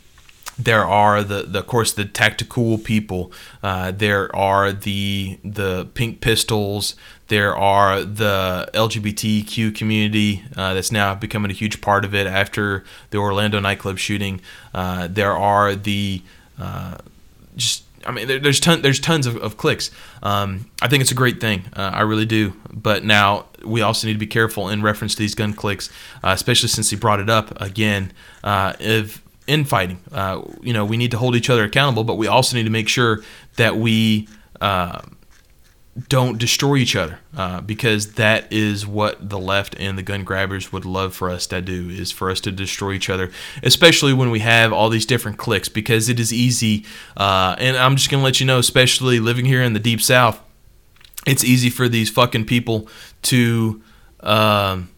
[0.59, 3.33] there are the, the, of course the tactical people.
[3.63, 6.97] Uh, there are the the pink pistols.
[7.29, 12.85] There are the LGBTQ community uh, that's now becoming a huge part of it after
[13.11, 14.41] the Orlando nightclub shooting.
[14.75, 16.23] Uh, there are the
[16.59, 16.97] uh,
[17.55, 19.91] just I mean, there, there's ton, there's tons of, of cliques.
[20.23, 21.65] Um, I think it's a great thing.
[21.77, 22.55] Uh, I really do.
[22.73, 25.91] But now we also need to be careful in reference to these gun clicks,
[26.25, 28.13] uh, especially since he brought it up again.
[28.43, 32.57] If infighting, uh, you know, we need to hold each other accountable, but we also
[32.57, 33.23] need to make sure
[33.57, 34.29] that we
[34.61, 35.01] uh,
[36.07, 40.73] don't destroy each other uh, because that is what the left and the gun grabbers
[40.73, 43.31] would love for us to do is for us to destroy each other
[43.65, 46.85] especially when we have all these different cliques because it is easy
[47.17, 50.01] uh, and i'm just going to let you know especially living here in the deep
[50.01, 50.41] south
[51.27, 52.89] it's easy for these fucking people
[53.23, 53.83] to
[54.21, 54.89] um,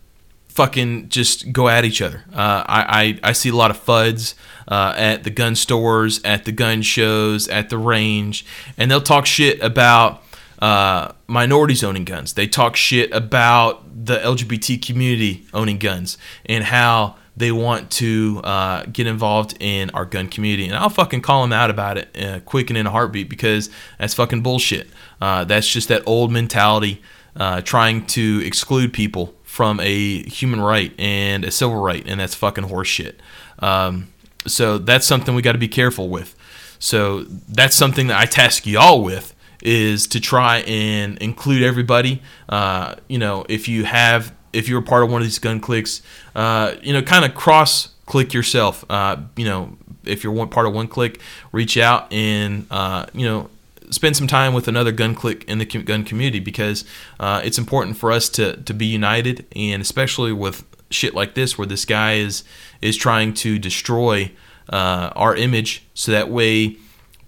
[0.51, 2.25] fucking just go at each other.
[2.33, 4.35] Uh, I, I, I see a lot of Fudds
[4.69, 8.45] uh, at the gun stores, at the gun shows, at the range,
[8.77, 10.23] and they'll talk shit about
[10.59, 12.35] uh, minorities owning guns.
[12.35, 18.85] They talk shit about the LGBT community owning guns and how they want to uh,
[18.93, 20.67] get involved in our gun community.
[20.67, 23.71] And I'll fucking call them out about it uh, quick and in a heartbeat because
[23.99, 24.89] that's fucking bullshit.
[25.21, 27.01] Uh, that's just that old mentality
[27.37, 32.37] uh, trying to exclude people from a human right and a civil right, and that's
[32.37, 33.17] fucking horseshit.
[33.59, 34.07] Um,
[34.47, 36.37] so that's something we got to be careful with.
[36.79, 42.23] So that's something that I task y'all with is to try and include everybody.
[42.49, 45.59] Uh, you know, if you have, if you're a part of one of these gun
[45.59, 46.01] clicks,
[46.37, 48.85] uh, you know, kind of cross click yourself.
[48.89, 53.27] Uh, you know, if you're one part of one click, reach out and uh, you
[53.27, 53.51] know
[53.91, 56.85] spend some time with another gun click in the gun community because
[57.19, 61.57] uh, it's important for us to to be united and especially with shit like this
[61.57, 62.45] where this guy is
[62.81, 64.31] is trying to destroy
[64.71, 66.77] uh, our image so that way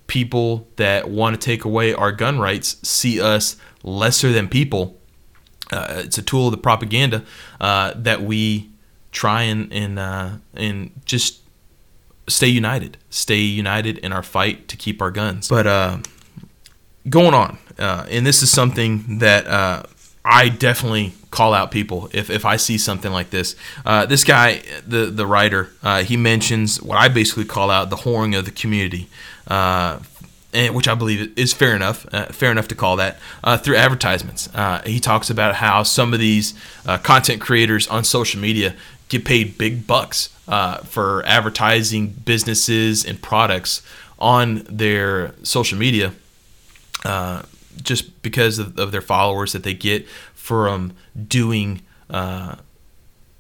[0.07, 5.01] people that want to take away our gun rights see us lesser than people.
[5.73, 7.25] Uh, it's a tool of the propaganda
[7.61, 8.71] uh, that we
[9.11, 11.41] try and and uh, and just
[12.29, 15.49] stay united, stay united in our fight to keep our guns.
[15.49, 15.99] But uh,
[17.09, 19.83] going on, uh, and this is something that uh,
[20.25, 23.57] I definitely call out people if, if I see something like this.
[23.85, 27.97] Uh, this guy, the the writer, uh, he mentions what I basically call out the
[27.97, 29.09] whoring of the community.
[29.49, 29.99] Uh,
[30.55, 33.77] and, which I believe is fair enough, uh, fair enough to call that uh, through
[33.77, 34.55] advertisements.
[34.55, 36.53] Uh, he talks about how some of these
[37.03, 38.75] content creators on social media
[39.09, 40.29] get paid big bucks
[40.85, 43.81] for advertising businesses and products
[44.19, 46.13] on their social media,
[47.83, 50.93] just because of, of, their followers that they get from
[51.29, 52.57] doing uh,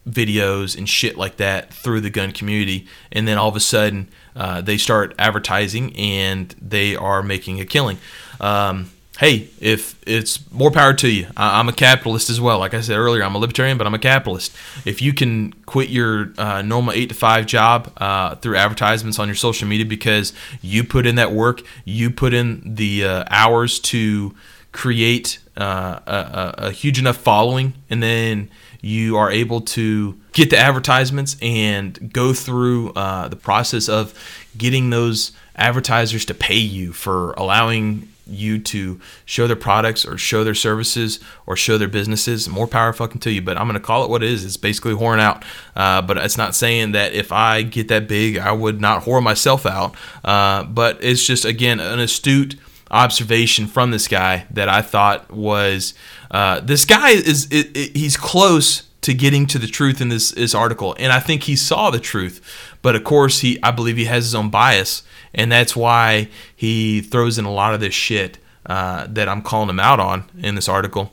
[0.08, 4.08] videos and shit like that through the gun community, and then all of a sudden
[4.34, 7.98] uh, they start advertising and they are making a killing.
[8.40, 8.90] Um,
[9.22, 11.28] hey, if it's more power to you.
[11.36, 12.58] I'm a capitalist as well.
[12.58, 14.52] Like I said earlier, I'm a libertarian, but I'm a capitalist.
[14.84, 19.28] If you can quit your uh, normal eight to five job uh, through advertisements on
[19.28, 23.78] your social media because you put in that work, you put in the uh, hours
[23.78, 24.34] to
[24.72, 30.58] create uh, a, a, huge enough following, and then you are able to get the
[30.58, 34.18] advertisements and go through uh, the process of
[34.58, 40.44] getting those advertisers to pay you for allowing you to show their products or show
[40.44, 42.48] their services or show their businesses.
[42.48, 43.42] More power fucking to you.
[43.42, 44.44] But I'm going to call it what it is.
[44.44, 45.44] It's basically whoring out.
[45.74, 49.22] Uh, but it's not saying that if I get that big, I would not whore
[49.22, 49.94] myself out.
[50.24, 52.56] Uh, but it's just, again, an astute
[52.90, 55.94] observation from this guy that I thought was
[56.30, 60.30] uh, this guy is it, it, he's close to getting to the truth in this,
[60.30, 62.40] this article, and I think he saw the truth,
[62.82, 65.02] but of course he I believe he has his own bias,
[65.34, 69.68] and that's why he throws in a lot of this shit uh, that I'm calling
[69.68, 71.12] him out on in this article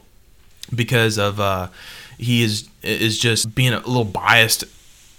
[0.74, 1.68] because of uh,
[2.18, 4.64] he is is just being a little biased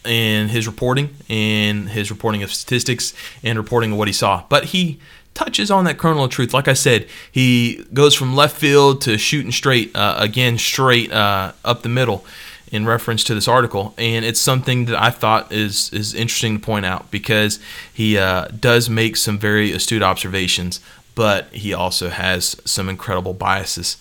[0.04, 4.66] in his reporting in his reporting of statistics and reporting of what he saw, but
[4.66, 5.00] he
[5.34, 6.52] touches on that kernel of truth.
[6.52, 11.52] Like I said, he goes from left field to shooting straight, uh, again, straight uh,
[11.64, 12.24] up the middle
[12.70, 13.94] in reference to this article.
[13.98, 17.58] And it's something that I thought is, is interesting to point out because
[17.92, 20.80] he uh, does make some very astute observations,
[21.14, 23.96] but he also has some incredible biases.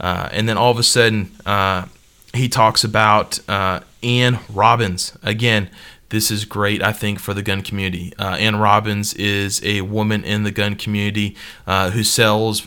[0.00, 1.86] Uh, and then all of a sudden, uh,
[2.32, 5.16] he talks about uh, Anne Robbins.
[5.22, 5.70] Again,
[6.08, 8.12] this is great, I think, for the gun community.
[8.18, 12.66] Uh, Anne Robbins is a woman in the gun community uh, who sells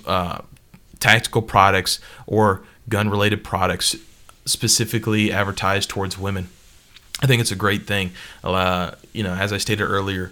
[0.99, 3.95] tactical products or gun related products
[4.47, 6.49] specifically advertised towards women.
[7.21, 8.11] I think it's a great thing.
[8.43, 10.31] Uh, you know, as I stated earlier,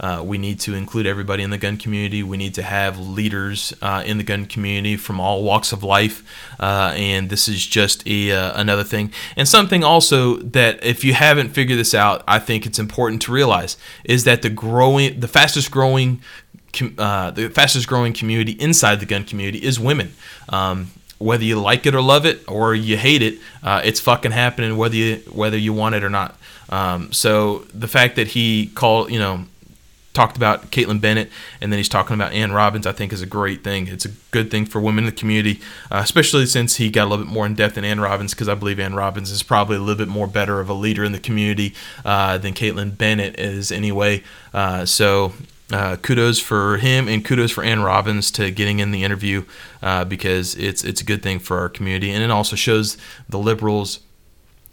[0.00, 2.22] uh, we need to include everybody in the gun community.
[2.22, 6.22] We need to have leaders uh, in the gun community from all walks of life.
[6.60, 9.12] Uh, and this is just a, uh, another thing.
[9.36, 13.32] And something also that if you haven't figured this out, I think it's important to
[13.32, 16.20] realize is that the growing, the fastest growing
[16.98, 20.12] uh, the fastest growing community inside the gun community is women.
[20.50, 24.30] Um, whether you like it or love it or you hate it, uh, it's fucking
[24.32, 26.36] happening whether you whether you want it or not.
[26.70, 29.46] Um, so the fact that he called, you know,
[30.14, 32.86] talked about Kaitlin Bennett, and then he's talking about Anne Robbins.
[32.86, 33.86] I think is a great thing.
[33.86, 37.08] It's a good thing for women in the community, uh, especially since he got a
[37.08, 39.76] little bit more in depth than Anne Robbins, because I believe Anne Robbins is probably
[39.76, 43.38] a little bit more better of a leader in the community uh, than Kaitlin Bennett
[43.38, 44.22] is anyway.
[44.52, 45.32] Uh, so.
[45.70, 49.44] Uh, kudos for him and kudos for Anne Robbins to getting in the interview
[49.82, 52.96] uh, because it's it's a good thing for our community and it also shows
[53.28, 54.00] the liberals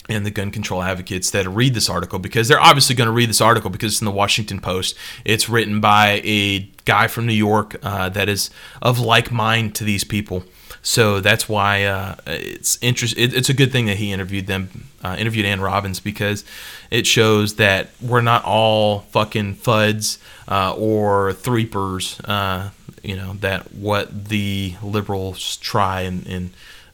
[0.07, 3.29] and the gun control advocates that read this article because they're obviously going to read
[3.29, 4.95] this article because it's in the Washington Post.
[5.23, 8.49] It's written by a guy from New York uh, that is
[8.81, 10.43] of like mind to these people.
[10.81, 13.17] So that's why uh, it's interest.
[13.17, 16.43] It, it's a good thing that he interviewed them, uh, interviewed Anne Robbins because
[16.89, 22.19] it shows that we're not all fucking Fudds uh, or threepers.
[22.27, 22.71] Uh,
[23.03, 26.49] you know that what the liberals try and, and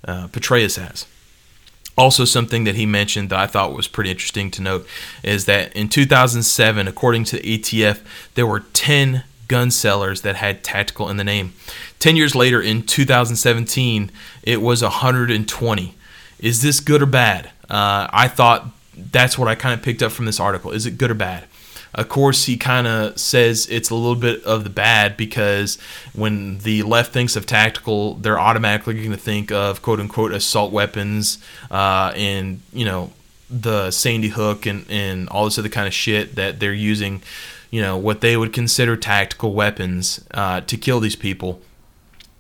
[0.06, 1.06] uh, portray us as.
[1.98, 4.88] Also, something that he mentioned that I thought was pretty interesting to note
[5.24, 8.00] is that in 2007, according to the ATF,
[8.36, 11.54] there were 10 gun sellers that had tactical in the name.
[12.00, 14.10] 10 years later, in 2017,
[14.44, 15.96] it was 120.
[16.40, 17.52] Is this good or bad?
[17.72, 20.72] Uh, I thought that's what I kind of picked up from this article.
[20.72, 21.46] Is it good or bad?
[21.94, 25.78] Of course, he kind of says it's a little bit of the bad because
[26.14, 30.72] when the left thinks of tactical, they're automatically going to think of quote unquote assault
[30.72, 31.38] weapons
[31.70, 33.12] uh, and, you know,
[33.50, 37.22] the Sandy Hook and, and all this other kind of shit that they're using,
[37.70, 41.62] you know, what they would consider tactical weapons uh, to kill these people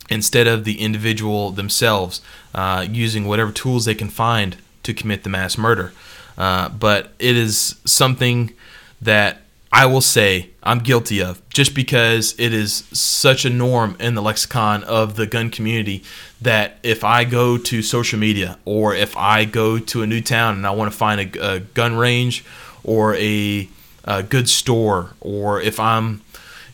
[0.09, 2.21] instead of the individual themselves
[2.53, 5.93] uh, using whatever tools they can find to commit the mass murder.
[6.37, 8.53] Uh, but it is something
[9.01, 14.15] that I will say I'm guilty of just because it is such a norm in
[14.15, 16.03] the lexicon of the gun community
[16.41, 20.55] that if I go to social media or if I go to a new town
[20.55, 22.43] and I want to find a, a gun range
[22.83, 23.69] or a,
[24.03, 26.21] a, good store or if I'm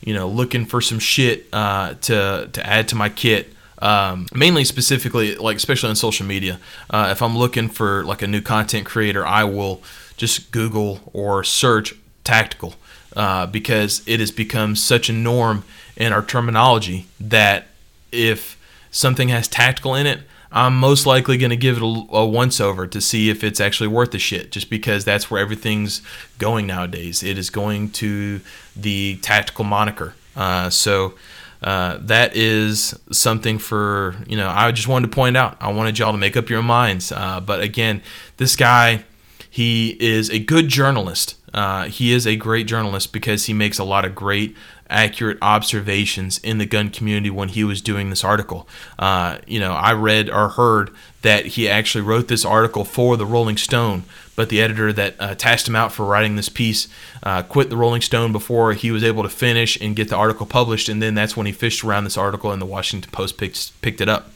[0.04, 4.64] you know looking for some shit uh, to to add to my kit um, mainly
[4.64, 6.58] specifically like especially on social media.
[6.90, 9.82] Uh, if i'm looking for like a new content creator i will
[10.16, 12.74] just google or search tactical
[13.16, 15.64] uh, because it has become such a norm
[15.96, 17.66] in our terminology that
[18.12, 18.58] if
[18.90, 20.20] something has tactical in it
[20.50, 23.60] i'm most likely going to give it a, a once over to see if it's
[23.60, 26.02] actually worth the shit just because that's where everything's
[26.38, 27.22] going nowadays.
[27.22, 28.40] It is going to
[28.74, 30.14] the tactical moniker.
[30.36, 31.14] Uh, so
[31.62, 35.56] uh, that is something for you know i just wanted to point out.
[35.60, 37.10] I wanted y'all to make up your minds.
[37.12, 38.02] Uh, but again
[38.36, 39.04] this guy
[39.50, 41.34] he is a good journalist.
[41.52, 44.54] Uh, he is a great journalist because he makes a lot of great
[44.90, 48.68] accurate observations in the gun community when he was doing this article
[48.98, 50.90] uh, you know i read or heard
[51.22, 54.04] that he actually wrote this article for the rolling stone
[54.38, 56.86] but the editor that uh, tasked him out for writing this piece
[57.24, 60.46] uh, quit the Rolling Stone before he was able to finish and get the article
[60.46, 63.82] published, and then that's when he fished around this article, and the Washington Post picked
[63.82, 64.30] picked it up.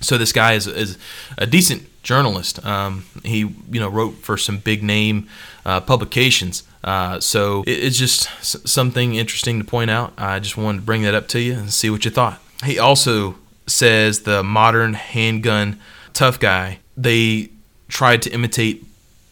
[0.00, 0.96] So this guy is, is
[1.36, 2.64] a decent journalist.
[2.64, 5.28] Um, he you know wrote for some big name
[5.66, 6.62] uh, publications.
[6.84, 8.28] Uh, so it, it's just
[8.68, 10.12] something interesting to point out.
[10.18, 12.40] I just wanted to bring that up to you and see what you thought.
[12.64, 15.78] He also says the modern handgun
[16.12, 16.78] tough guy.
[16.96, 17.50] They
[17.88, 18.84] tried to imitate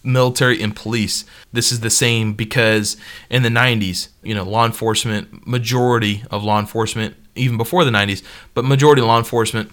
[0.03, 1.25] military and police.
[1.53, 2.97] This is the same because
[3.29, 8.23] in the 90s, you know, law enforcement, majority of law enforcement, even before the 90s,
[8.55, 9.71] but majority of law enforcement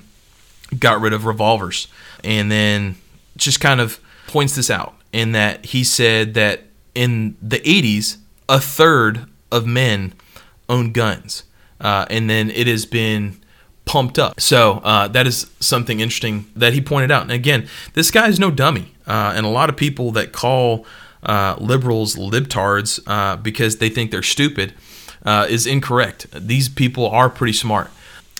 [0.79, 1.87] got rid of revolvers.
[2.23, 2.95] And then
[3.37, 6.63] just kind of points this out in that he said that
[6.97, 8.17] in the 80s,
[8.49, 10.13] a third of men
[10.67, 11.43] own guns.
[11.79, 13.39] Uh, and then it has been
[13.85, 14.41] pumped up.
[14.41, 17.21] So uh, that is something interesting that he pointed out.
[17.21, 18.95] And again, this guy is no dummy.
[19.05, 20.87] Uh, and a lot of people that call
[21.21, 24.73] uh, liberals libtards uh, because they think they're stupid
[25.23, 26.25] uh, is incorrect.
[26.31, 27.91] These people are pretty smart.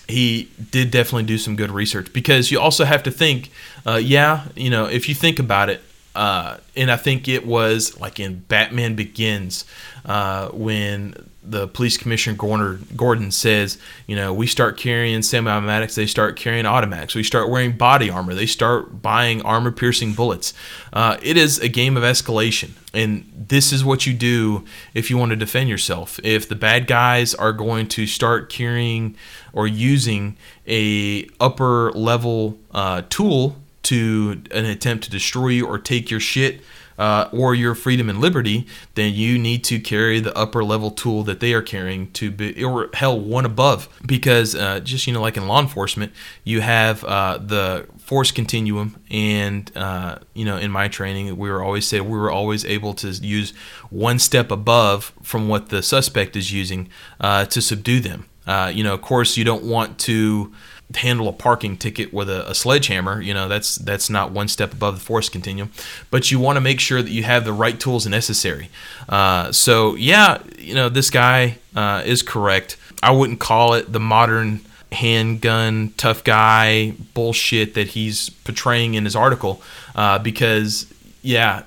[0.08, 3.52] He did definitely do some good research because you also have to think,
[3.86, 5.82] yeah, you know, if you think about it,
[6.14, 9.64] and I think it was like in Batman Begins
[10.04, 11.14] uh, when
[11.48, 17.14] the police commissioner Gordon, says, you know, we start carrying semi-automatics, they start carrying automatics.
[17.14, 20.52] We start wearing body armor, they start buying armor-piercing bullets.
[20.92, 25.16] Uh, it is a game of escalation, and this is what you do if you
[25.16, 26.20] want to defend yourself.
[26.22, 29.16] If the bad guys are going to start carrying
[29.52, 30.36] or using
[30.66, 33.56] a upper level uh, tool
[33.88, 36.60] to an attempt to destroy you or take your shit
[36.98, 41.22] uh, or your freedom and liberty, then you need to carry the upper level tool
[41.22, 43.88] that they are carrying to be, or hell, one above.
[44.04, 46.12] Because uh, just, you know, like in law enforcement,
[46.44, 48.96] you have uh, the force continuum.
[49.10, 52.94] And, uh, you know, in my training, we were always said we were always able
[52.94, 53.52] to use
[53.90, 56.88] one step above from what the suspect is using
[57.20, 58.26] uh, to subdue them.
[58.46, 60.52] Uh, you know, of course, you don't want to
[60.96, 63.20] handle a parking ticket with a, a, sledgehammer.
[63.20, 65.70] You know, that's that's not one step above the force continuum.
[66.10, 68.70] But you want to make sure that you have the right tools necessary.
[69.08, 72.76] Uh, so yeah, you know, this guy uh, is correct.
[73.02, 74.60] I wouldn't call it the modern
[74.90, 79.60] handgun tough guy bullshit that he's portraying in his article
[79.94, 81.64] uh, because yeah,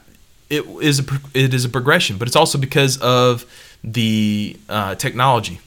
[0.49, 1.03] it is a
[1.33, 3.45] it is a progression, but it's also because of
[3.83, 5.59] the uh, technology.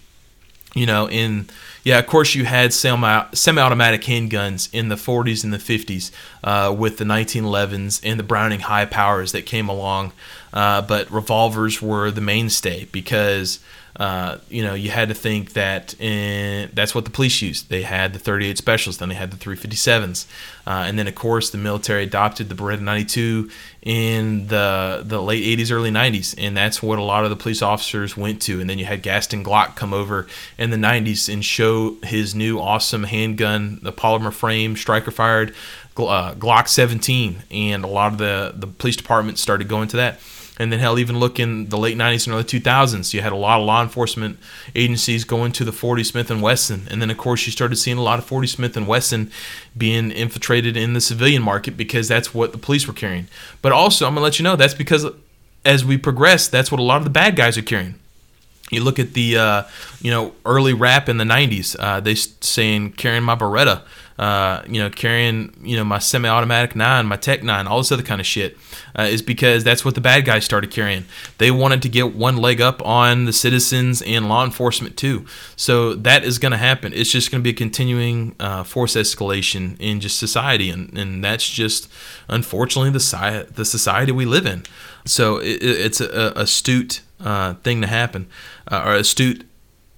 [0.74, 1.48] You know, in
[1.85, 6.11] yeah, of course, you had semi automatic handguns in the 40s and the 50s
[6.43, 10.12] uh, with the 1911s and the Browning high powers that came along.
[10.55, 13.59] Uh, but revolvers were the mainstay because
[13.96, 17.68] uh, you know, you had to think that in, that's what the police used.
[17.68, 20.26] They had the 38 specials, then they had the 357s,
[20.66, 23.48] uh, and then of course the military adopted the Beretta 92
[23.82, 27.62] in the the late 80s, early 90s, and that's what a lot of the police
[27.62, 28.61] officers went to.
[28.61, 30.26] And then you had Gaston Glock come over
[30.59, 35.55] in the 90s and show his new awesome handgun, the polymer frame, striker fired
[35.96, 40.18] uh, Glock 17, and a lot of the the police departments started going to that.
[40.57, 43.36] And then hell, even look in the late '90s and early 2000s, you had a
[43.36, 44.38] lot of law enforcement
[44.74, 47.98] agencies going to the 40 Smith and Wesson, and then of course you started seeing
[47.98, 49.32] a lot of 40 Smith and Wesson
[49.76, 53.26] being infiltrated in the civilian market because that's what the police were carrying.
[53.62, 55.07] But also, I'm gonna let you know that's because
[55.64, 57.96] as we progress, that's what a lot of the bad guys are carrying.
[58.70, 59.62] You look at the uh,
[60.00, 61.76] you know early rap in the '90s.
[61.78, 63.82] Uh, they saying carrying my Beretta,
[64.19, 68.03] uh, you know carrying you know my semi-automatic nine, my Tech nine, all this other
[68.03, 68.57] kind of shit,
[68.99, 71.05] uh, is because that's what the bad guys started carrying.
[71.39, 75.27] They wanted to get one leg up on the citizens and law enforcement too.
[75.57, 76.93] So that is going to happen.
[76.93, 81.25] It's just going to be a continuing uh, force escalation in just society, and, and
[81.25, 81.91] that's just
[82.29, 84.62] unfortunately the the society we live in.
[85.07, 88.29] So it, it's a, a astute uh, thing to happen,
[88.71, 89.45] uh, or astute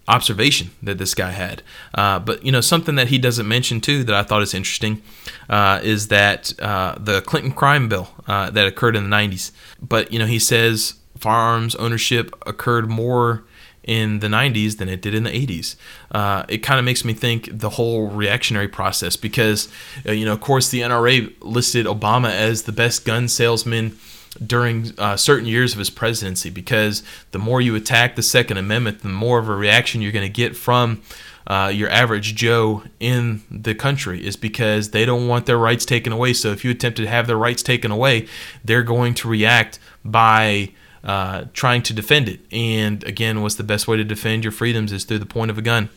[0.09, 1.62] observation that this guy had.
[1.94, 5.02] Uh, but you know, something that he doesn't mention too that I thought is interesting
[5.48, 9.50] uh, is that uh, the Clinton crime bill uh, that occurred in the '90s.
[9.80, 13.44] But you know, he says firearms ownership occurred more
[13.86, 15.76] in the 90s than it did in the 80s.
[16.11, 19.68] Uh, it kind of makes me think the whole reactionary process because,
[20.04, 23.96] uh, you know, of course, the NRA listed Obama as the best gun salesman
[24.45, 29.01] during uh, certain years of his presidency because the more you attack the Second Amendment,
[29.01, 31.03] the more of a reaction you're going to get from
[31.47, 36.12] uh, your average Joe in the country is because they don't want their rights taken
[36.12, 36.32] away.
[36.32, 38.26] So if you attempt to have their rights taken away,
[38.64, 40.72] they're going to react by
[41.05, 42.41] uh, trying to defend it.
[42.51, 45.59] And again, what's the best way to defend your freedoms is through the point of
[45.59, 45.89] a gun.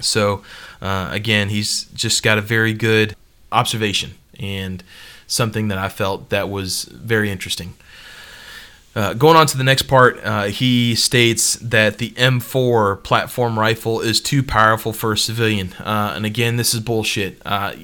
[0.00, 0.42] So
[0.82, 3.14] uh, again, he's just got a very good
[3.52, 4.82] observation and
[5.26, 7.74] something that I felt that was very interesting.
[8.96, 14.00] Uh, going on to the next part, uh, he states that the M4 platform rifle
[14.00, 15.72] is too powerful for a civilian.
[15.80, 17.42] Uh, and again, this is bullshit.
[17.44, 17.74] Uh,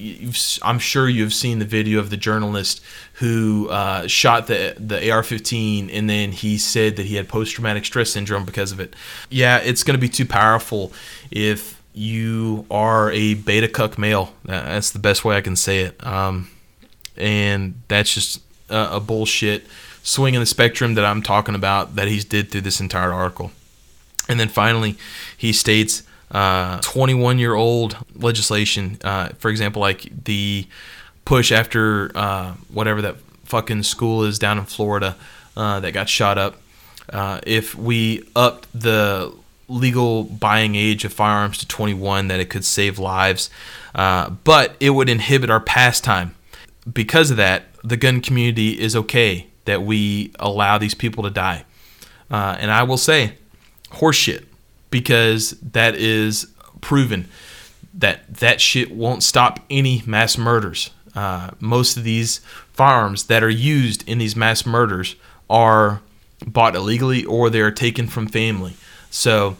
[0.62, 2.80] I'm sure you've seen the video of the journalist
[3.14, 8.10] who uh, shot the the AR-15, and then he said that he had post-traumatic stress
[8.10, 8.94] syndrome because of it.
[9.30, 10.92] Yeah, it's going to be too powerful
[11.32, 14.32] if you are a beta cuck male.
[14.44, 16.06] That's the best way I can say it.
[16.06, 16.48] Um,
[17.20, 19.66] and that's just a, a bullshit
[20.02, 23.52] swing in the spectrum that I'm talking about that he's did through this entire article.
[24.28, 24.96] And then finally,
[25.36, 30.66] he states 21 uh, year old legislation, uh, for example, like the
[31.24, 35.16] push after uh, whatever that fucking school is down in Florida
[35.56, 36.60] uh, that got shot up.
[37.12, 39.32] Uh, if we upped the
[39.68, 43.50] legal buying age of firearms to 21, that it could save lives,
[43.94, 46.34] uh, but it would inhibit our pastime
[46.90, 51.64] because of that, the gun community is okay that we allow these people to die.
[52.30, 53.34] Uh, and I will say,
[53.92, 54.44] horseshit,
[54.90, 56.46] because that is
[56.80, 57.28] proven
[57.94, 60.90] that that shit won't stop any mass murders.
[61.14, 62.38] Uh, most of these
[62.72, 65.16] firearms that are used in these mass murders
[65.48, 66.00] are
[66.46, 68.74] bought illegally or they are taken from family.
[69.10, 69.56] So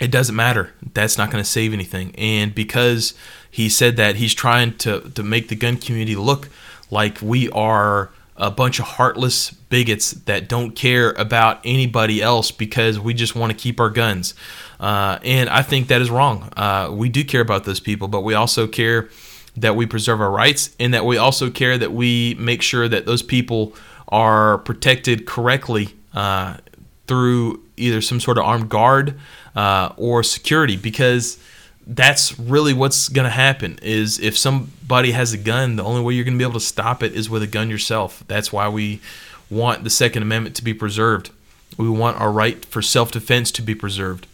[0.00, 0.72] it doesn't matter.
[0.94, 2.14] That's not going to save anything.
[2.16, 3.14] And because
[3.50, 6.48] he said that he's trying to, to make the gun community look
[6.90, 12.98] like we are a bunch of heartless bigots that don't care about anybody else because
[12.98, 14.34] we just want to keep our guns.
[14.78, 16.48] Uh, and I think that is wrong.
[16.56, 19.08] Uh, we do care about those people, but we also care
[19.56, 23.06] that we preserve our rights and that we also care that we make sure that
[23.06, 23.74] those people
[24.06, 26.56] are protected correctly uh,
[27.08, 29.18] through either some sort of armed guard
[29.56, 31.38] uh, or security because
[31.88, 36.12] that's really what's going to happen is if somebody has a gun the only way
[36.12, 38.22] you're going to be able to stop it is with a gun yourself.
[38.28, 39.00] That's why we
[39.48, 41.30] want the second amendment to be preserved.
[41.78, 44.26] We want our right for self-defense to be preserved.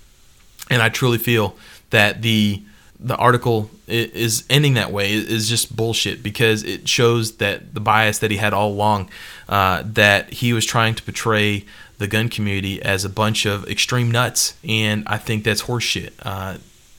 [0.68, 1.56] And i truly feel
[1.90, 2.62] that the
[2.98, 5.12] the article is ending that way.
[5.12, 9.10] Is just bullshit because it shows that the bias that he had all along
[9.48, 11.66] uh, that he was trying to portray
[11.98, 14.54] the gun community as a bunch of extreme nuts.
[14.66, 16.12] And i think that's horseshit.
[16.22, 16.56] Uh,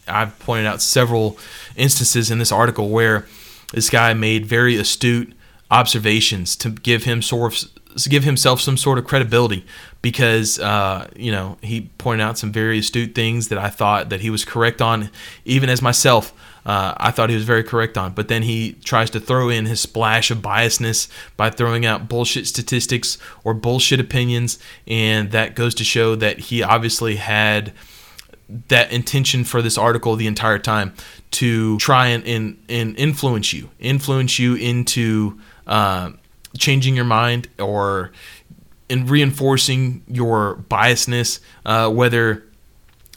[0.07, 1.37] I've pointed out several
[1.75, 3.25] instances in this article where
[3.73, 5.33] this guy made very astute
[5.71, 7.69] observations to give him sort of
[8.09, 9.65] give himself some sort of credibility
[10.01, 14.21] because uh, you know he pointed out some very astute things that I thought that
[14.21, 15.09] he was correct on,
[15.45, 16.33] even as myself.
[16.65, 19.67] Uh, I thought he was very correct on, but then he tries to throw in
[19.67, 25.75] his splash of biasness by throwing out bullshit statistics or bullshit opinions, and that goes
[25.75, 27.71] to show that he obviously had
[28.67, 30.93] that intention for this article the entire time
[31.31, 36.11] to try and, and, and influence you, influence you into uh,
[36.57, 38.11] changing your mind or
[38.87, 42.43] in reinforcing your biasness, uh, whether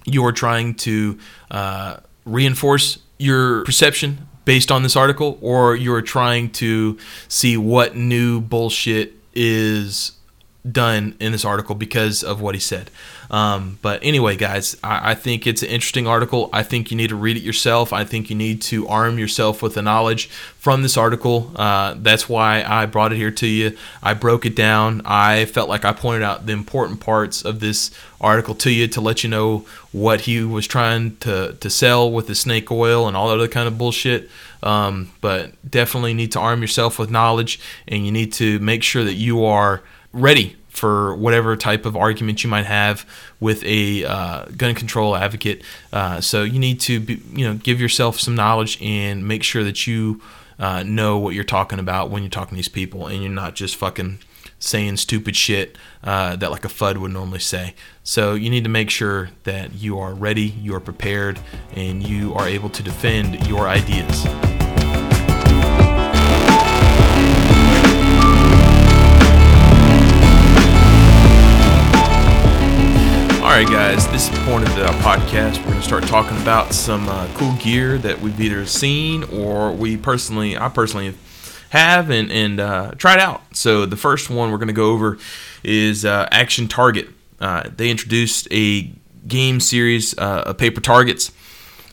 [0.05, 1.19] you're trying to
[1.51, 6.97] uh, reinforce your perception based on this article or you're trying to
[7.29, 10.13] see what new bullshit is
[10.71, 12.91] done in this article because of what he said.
[13.31, 16.49] Um, but anyway, guys, I, I, think it's an interesting article.
[16.53, 17.93] I think you need to read it yourself.
[17.93, 21.53] I think you need to arm yourself with the knowledge from this article.
[21.55, 23.77] Uh, that's why I brought it here to you.
[24.03, 25.03] I broke it down.
[25.05, 29.01] I felt like I pointed out the important parts of this article to you to
[29.01, 33.15] let you know what he was trying to, to sell with the snake oil and
[33.15, 34.31] all that other kind of bullshit.
[34.63, 39.05] Um, but definitely need to arm yourself with knowledge and you need to make sure
[39.05, 43.09] that you are ready for whatever type of argument you might have
[43.41, 45.63] with a uh, gun control advocate.
[45.93, 49.65] Uh, so you need to be, you know give yourself some knowledge and make sure
[49.65, 50.21] that you
[50.59, 53.55] uh, know what you're talking about when you're talking to these people, and you're not
[53.55, 54.19] just fucking
[54.59, 57.75] saying stupid shit uh, that like a Fudd would normally say.
[58.03, 61.39] So you need to make sure that you are ready, you are prepared,
[61.75, 64.27] and you are able to defend your ideas.
[73.65, 76.75] Right, guys, this is the point of the podcast, we're going to start talking about
[76.75, 81.15] some uh, cool gear that we've either seen or we personally, I personally
[81.71, 83.41] have and, and uh, tried out.
[83.57, 85.17] So the first one we're going to go over
[85.65, 87.09] is uh, Action Target.
[87.41, 88.93] Uh, they introduced a
[89.27, 91.33] game series uh, of paper targets.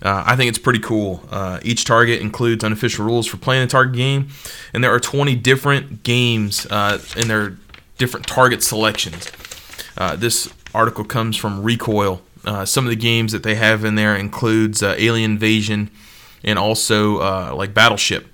[0.02, 1.24] Uh, I think it's pretty cool.
[1.64, 4.28] each target includes unofficial rules for playing the target game,
[4.74, 6.66] and there are 20 different games
[7.16, 7.58] in their
[7.98, 9.32] different target selections.
[10.18, 12.22] this article comes from Recoil.
[12.44, 15.90] Uh, some of the games that they have in there includes uh, Alien Invasion
[16.44, 18.28] and also uh, like Battleship.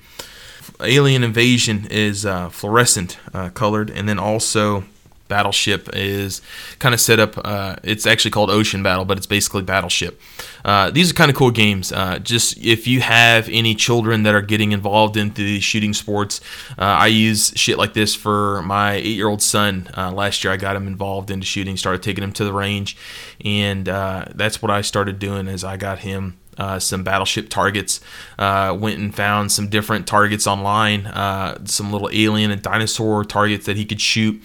[0.82, 4.84] Alien Invasion is uh, fluorescent uh, colored, and then also
[5.32, 6.42] Battleship is
[6.80, 7.38] kind of set up.
[7.38, 10.20] Uh, it's actually called Ocean Battle, but it's basically Battleship.
[10.66, 11.94] Uh, these are kind of cool games.
[11.94, 16.42] Uh, just if you have any children that are getting involved into the shooting sports,
[16.78, 19.90] uh, I use shit like this for my eight-year-old son.
[19.96, 22.98] Uh, last year, I got him involved into shooting, started taking him to the range,
[23.46, 25.48] and uh, that's what I started doing.
[25.48, 28.02] As I got him uh, some battleship targets.
[28.38, 33.66] Uh, went and found some different targets online, uh, some little alien and dinosaur targets
[33.66, 34.42] that he could shoot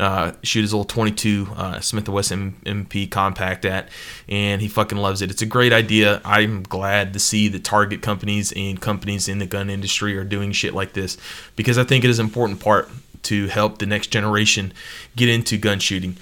[0.00, 3.88] uh, shoot his little 22 uh, Smith & Wesson MP compact at,
[4.28, 5.30] and he fucking loves it.
[5.30, 6.20] It's a great idea.
[6.24, 10.52] I'm glad to see the target companies and companies in the gun industry are doing
[10.52, 11.18] shit like this
[11.56, 12.88] because I think it is an important part
[13.24, 14.72] to help the next generation
[15.14, 16.16] get into gun shooting.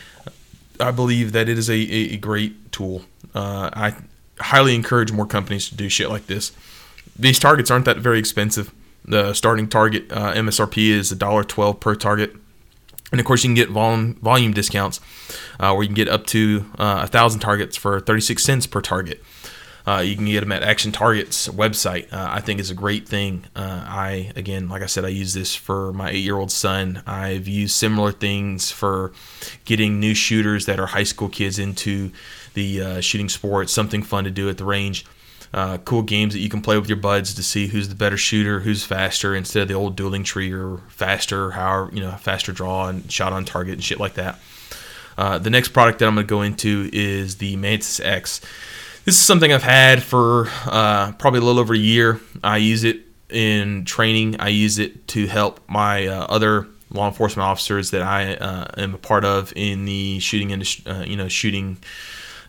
[0.79, 3.03] I believe that it is a, a, great tool.
[3.35, 3.95] Uh, I
[4.39, 6.53] highly encourage more companies to do shit like this.
[7.19, 8.73] These targets aren't that very expensive.
[9.05, 12.35] The starting target uh, MSRP is $1.12 per target
[13.11, 15.01] and of course, you can get volume volume discounts
[15.59, 18.81] uh, where you can get up to uh, a thousand targets for 36 cents per
[18.81, 19.23] target.
[19.87, 22.13] Uh, you can get them at Action Target's website.
[22.13, 23.47] Uh, I think is a great thing.
[23.57, 27.03] Uh, I again, like I said, I use this for my eight-year-old son.
[27.07, 29.13] I've used similar things for
[29.65, 32.13] getting new shooters that are high school kids into
[32.55, 33.71] the uh, shooting sport.
[33.71, 35.07] Something fun to do at the range
[35.53, 38.17] uh, cool games that you can play with your buds to see who's the better
[38.17, 42.53] shooter, who's faster, instead of the old dueling tree or faster, however, you know, faster
[42.53, 44.39] draw and shot on target and shit like that.
[45.19, 48.41] Uh, the next product that I'm going to go into is the Mantis X.
[49.05, 52.21] This is something I've had for uh, probably a little over a year.
[52.45, 54.41] I use it in training.
[54.41, 58.95] I use it to help my uh, other law enforcement officers that I uh, am
[58.95, 60.91] a part of in the shooting industry.
[60.91, 61.79] Uh, you know, shooting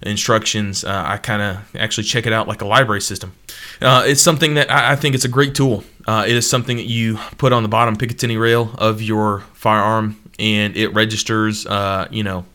[0.03, 0.83] instructions.
[0.83, 3.33] Uh, I kind of actually check it out like a library system.
[3.81, 5.83] Uh, it's something that I, I, think it's a great tool.
[6.07, 10.17] Uh, it is something that you put on the bottom Picatinny rail of your firearm,
[10.39, 12.45] and it registers, uh, you know,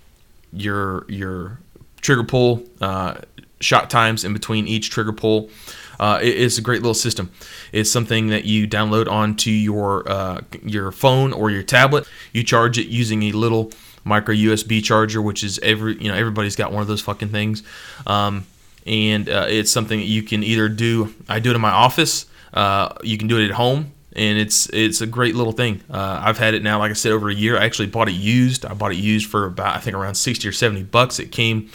[0.52, 1.58] your your
[2.00, 3.14] trigger pull, uh,
[3.60, 5.50] shot times in between each trigger pull.
[5.98, 7.30] Uh, it, it's a great little system.
[7.72, 12.08] It's something that you download onto your your phone or your tablet.
[12.32, 13.72] You charge it using a little
[14.06, 17.62] micro USB charger, which is every you know everybody's got one of those fucking things,
[18.06, 18.46] um,
[18.86, 21.12] and uh, it's something that you can either do.
[21.28, 22.26] I do it in my office.
[22.54, 25.82] Uh, you can do it at home, and it's it's a great little thing.
[25.90, 27.58] Uh, I've had it now, like I said, over a year.
[27.58, 28.64] I actually bought it used.
[28.64, 31.18] I bought it used for about I think around sixty or seventy bucks.
[31.18, 31.70] It came.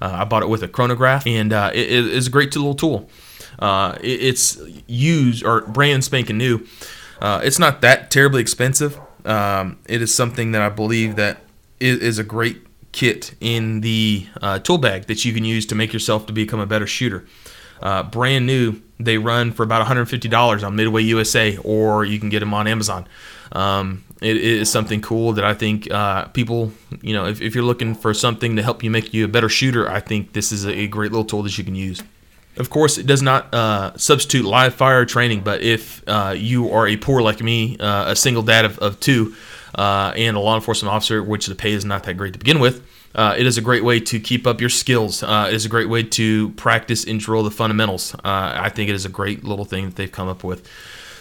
[0.00, 3.10] Uh, I bought it with a chronograph, and uh, it, it's a great little tool.
[3.58, 6.66] Uh, it, it's used or brand spanking new.
[7.20, 8.98] it's not that terribly expensive.
[9.24, 11.42] Um, it is something that I believe that
[11.82, 15.74] is, is a great kit in the uh, tool bag that you can use to
[15.74, 17.26] make yourself to become a better shooter.
[17.80, 22.40] Uh, brand new, they run for about $150 on Midway USA, or you can get
[22.40, 23.08] them on Amazon.
[23.50, 27.64] Um, it is something cool that I think uh, people, you know, if, if, you're
[27.64, 30.64] looking for something to help you make you a better shooter, I think this is
[30.64, 32.02] a great little tool that you can use.
[32.56, 36.86] Of course, it does not uh, substitute live fire training, but if uh, you are
[36.86, 39.34] a poor like me, uh, a single dad of, of two,
[39.74, 42.60] uh, and a law enforcement officer, which the pay is not that great to begin
[42.60, 45.22] with, uh, it is a great way to keep up your skills.
[45.22, 48.14] Uh, it is a great way to practice and drill the fundamentals.
[48.16, 50.66] Uh, I think it is a great little thing that they've come up with.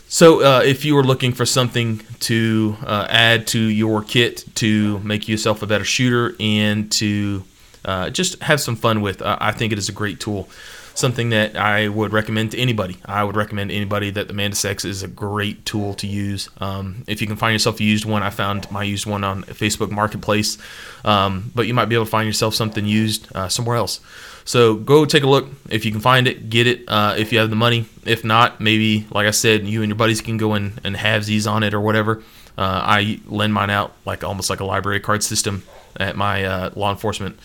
[0.08, 5.00] So, uh, if you were looking for something to uh, add to your kit to
[5.00, 7.44] make yourself a better shooter and to
[7.86, 10.50] uh, just have some fun with, I think it is a great tool
[10.94, 12.98] something that I would recommend to anybody.
[13.06, 16.50] I would recommend anybody that the Mantis X is a great tool to use.
[16.60, 19.44] Um, if you can find yourself a used one, I found my used one on
[19.44, 20.58] Facebook Marketplace,
[21.06, 24.00] um, but you might be able to find yourself something used uh, somewhere else.
[24.44, 25.48] So go take a look.
[25.70, 26.84] If you can find it, get it.
[26.88, 27.86] Uh, if you have the money.
[28.06, 31.26] If not, maybe like I said, you and your buddies can go and, and have
[31.26, 32.24] these on it or whatever.
[32.58, 35.64] Uh, I lend mine out like almost like a library card system
[35.98, 37.40] at my uh, law enforcement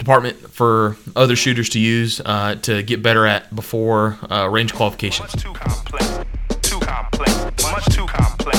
[0.00, 5.32] department for other shooters to use uh, to get better at before uh, range qualifications.
[5.34, 6.18] Much too complex.
[6.62, 7.34] Too complex.
[7.62, 8.58] Much too complex.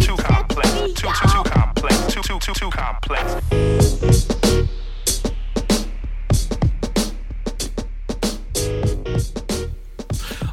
[0.00, 0.70] Too complex.
[0.70, 2.14] Too too too complex.
[2.14, 4.30] Too too too too complex.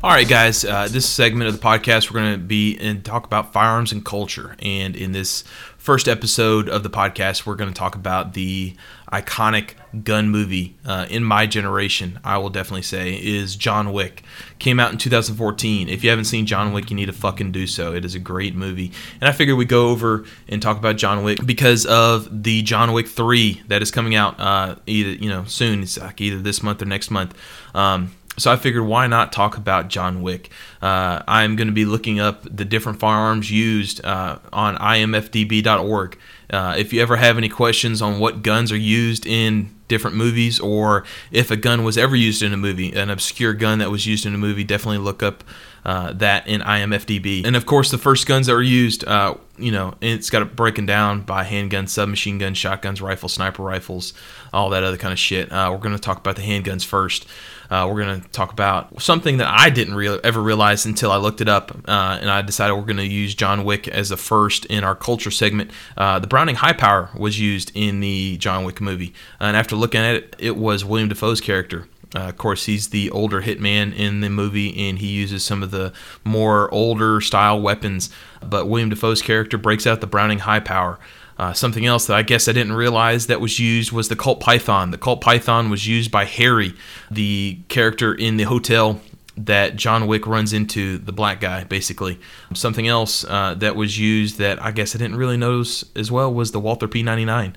[0.03, 0.65] All right, guys.
[0.65, 4.03] Uh, this segment of the podcast, we're going to be and talk about firearms and
[4.03, 4.55] culture.
[4.59, 5.43] And in this
[5.77, 8.75] first episode of the podcast, we're going to talk about the
[9.12, 9.72] iconic
[10.03, 14.24] gun movie uh, in my generation, I will definitely say, is John Wick.
[14.57, 15.89] Came out in 2014.
[15.89, 17.93] If you haven't seen John Wick, you need to fucking do so.
[17.93, 18.91] It is a great movie.
[19.20, 22.93] And I figured we go over and talk about John Wick because of the John
[22.93, 25.84] Wick 3 that is coming out uh, either, you know, soon.
[25.84, 27.38] It's like either this month or next month.
[27.76, 30.51] Um, so I figured, why not talk about John Wick?
[30.82, 36.18] Uh, I'm going to be looking up the different firearms used uh, on imfdb.org.
[36.51, 40.59] Uh, if you ever have any questions on what guns are used in different movies
[40.59, 44.05] or if a gun was ever used in a movie, an obscure gun that was
[44.05, 45.43] used in a movie, definitely look up
[45.83, 47.45] uh, that in IMFDB.
[47.45, 50.55] And of course, the first guns that were used, uh, you know, it's got it
[50.55, 54.13] broken down by handguns, submachine guns, shotguns, rifles, sniper rifles,
[54.53, 55.51] all that other kind of shit.
[55.51, 57.25] Uh, we're going to talk about the handguns first.
[57.72, 61.15] Uh, we're going to talk about something that I didn't re- ever realize until I
[61.15, 64.17] looked it up, uh, and I decided we're going to use John Wick as the
[64.17, 65.72] first in our culture segment.
[65.95, 70.01] Uh, the Browning High Power was used in the John Wick movie, and after looking
[70.01, 71.88] at it, it was William Dafoe's character.
[72.13, 75.72] Uh, of course, he's the older hitman in the movie, and he uses some of
[75.72, 75.93] the
[76.26, 78.09] more older style weapons.
[78.41, 80.99] But William Dafoe's character breaks out the Browning High Power.
[81.41, 84.39] Uh, something else that I guess I didn't realize that was used was the Colt
[84.39, 84.91] Python.
[84.91, 86.75] The Colt Python was used by Harry,
[87.09, 89.01] the character in the hotel
[89.35, 92.19] that John Wick runs into, the black guy, basically.
[92.53, 96.31] Something else uh, that was used that I guess I didn't really notice as well
[96.31, 97.55] was the Walther P99.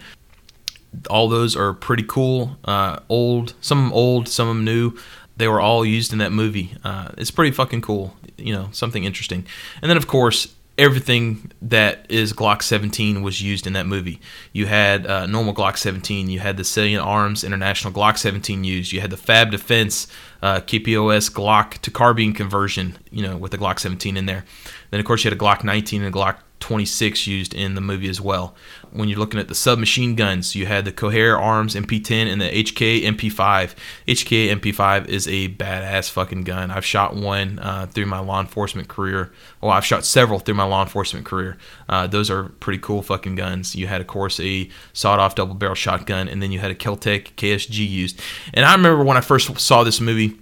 [1.11, 4.97] All those are pretty cool, uh, old, some old, some new.
[5.37, 6.75] They were all used in that movie.
[6.85, 9.45] Uh, it's pretty fucking cool, you know, something interesting.
[9.83, 14.21] And then, of course, everything that is Glock 17 was used in that movie.
[14.53, 18.93] You had uh, normal Glock 17, you had the Salient Arms International Glock 17 used,
[18.93, 20.09] you had the Fab Defense
[20.43, 24.45] uh, KPOS Glock to carbine conversion, you know, with the Glock 17 in there.
[24.91, 27.81] Then of course you had a Glock 19 and a Glock 26 used in the
[27.83, 28.55] movie as well.
[28.91, 32.49] When you're looking at the submachine guns, you had the Coharie Arms MP10 and the
[32.49, 33.75] HK MP5.
[34.09, 36.71] HK MP5 is a badass fucking gun.
[36.71, 39.31] I've shot one uh, through my law enforcement career.
[39.61, 41.59] Well, I've shot several through my law enforcement career.
[41.87, 43.77] Uh, those are pretty cool fucking guns.
[43.77, 47.35] You had, of course, a sawed-off double barrel shotgun, and then you had a Keltec
[47.35, 48.19] KSG used.
[48.55, 50.39] And I remember when I first saw this movie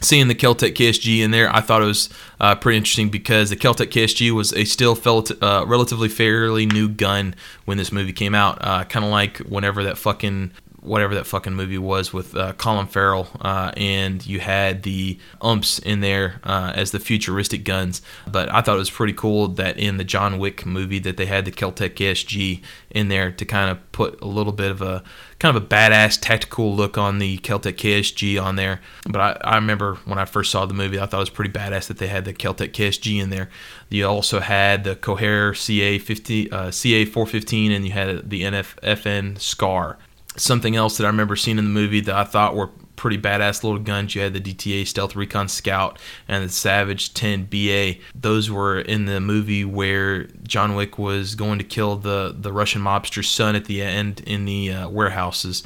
[0.00, 2.08] seeing the Keltec KSG in there, I thought it was
[2.40, 6.88] uh, pretty interesting because the Keltec KSG was a still felt, uh, relatively fairly new
[6.88, 7.34] gun
[7.64, 8.58] when this movie came out.
[8.60, 10.52] Uh, kind of like whenever that fucking
[10.82, 15.78] whatever that fucking movie was with uh, Colin Farrell, uh, and you had the umps
[15.78, 18.02] in there uh, as the futuristic guns.
[18.30, 21.26] But I thought it was pretty cool that in the John Wick movie that they
[21.26, 25.04] had the Keltec KSG in there to kind of put a little bit of a
[25.38, 28.80] kind of a badass tactical look on the Keltec KSG on there.
[29.08, 31.52] But I, I remember when I first saw the movie, I thought it was pretty
[31.52, 33.48] badass that they had the Keltec KSG in there.
[33.88, 39.40] You also had the Coharie CA 50, uh, CA 415, and you had the NFFN
[39.40, 39.98] Scar
[40.36, 42.70] something else that I remember seeing in the movie that I thought were
[43.02, 44.14] pretty badass little guns.
[44.14, 47.94] You had the DTA Stealth Recon Scout and the Savage 10 BA.
[48.14, 52.80] Those were in the movie where John Wick was going to kill the the Russian
[52.80, 55.64] mobster's son at the end in the uh, warehouses.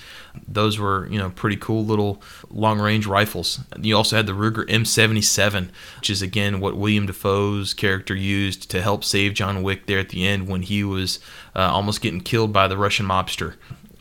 [0.49, 3.61] Those were you know pretty cool little long range rifles.
[3.81, 8.81] You also had the Ruger M77, which is again what William Dafoe's character used to
[8.81, 11.19] help save John Wick there at the end when he was
[11.55, 13.57] uh, almost getting killed by the Russian mobster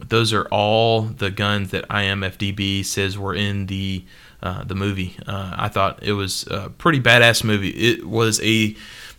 [0.09, 4.05] those are all the guns that IMFDB says were in the
[4.43, 5.15] uh, the movie.
[5.25, 7.69] Uh, I thought it was a pretty badass movie.
[7.69, 8.75] It was a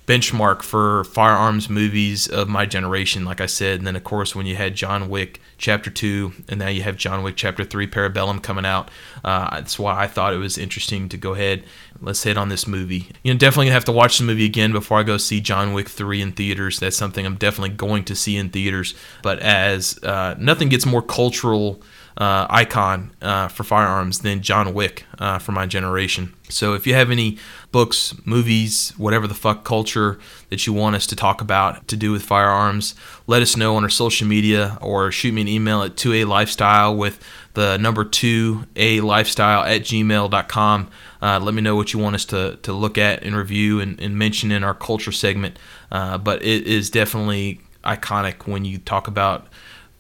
[0.07, 3.81] benchmark for firearms movies of my generation, like I said.
[3.81, 6.97] And then, of course, when you had John Wick Chapter 2, and now you have
[6.97, 8.89] John Wick Chapter 3 Parabellum coming out,
[9.25, 11.65] uh, that's why I thought it was interesting to go ahead.
[12.01, 13.09] Let's hit on this movie.
[13.25, 15.73] You know, definitely gonna have to watch the movie again before I go see John
[15.73, 16.79] Wick 3 in theaters.
[16.79, 18.95] That's something I'm definitely going to see in theaters.
[19.23, 21.83] But as uh, nothing gets more cultural
[22.17, 26.33] uh, icon uh, for firearms than John Wick uh, for my generation.
[26.49, 27.39] So if you have any
[27.73, 32.13] books, movies, whatever the fuck culture that you want us to talk about to do
[32.13, 32.95] with firearms,
[33.27, 36.97] let us know on our social media or shoot me an email at 2A Lifestyle
[36.97, 40.89] with the number 2A Lifestyle at gmail.com.
[41.21, 44.01] Uh, let me know what you want us to, to look at and review and,
[44.01, 45.59] and mention in our culture segment.
[45.91, 49.49] Uh, but it is definitely iconic when you talk about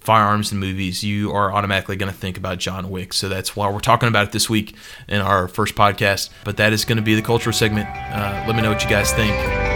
[0.06, 3.12] firearms and movies, you are automatically going to think about John Wick.
[3.12, 4.76] So that's why we're talking about it this week
[5.08, 6.30] in our first podcast.
[6.44, 7.88] But that is going to be the culture segment.
[7.88, 9.75] Uh, let me know what you guys think.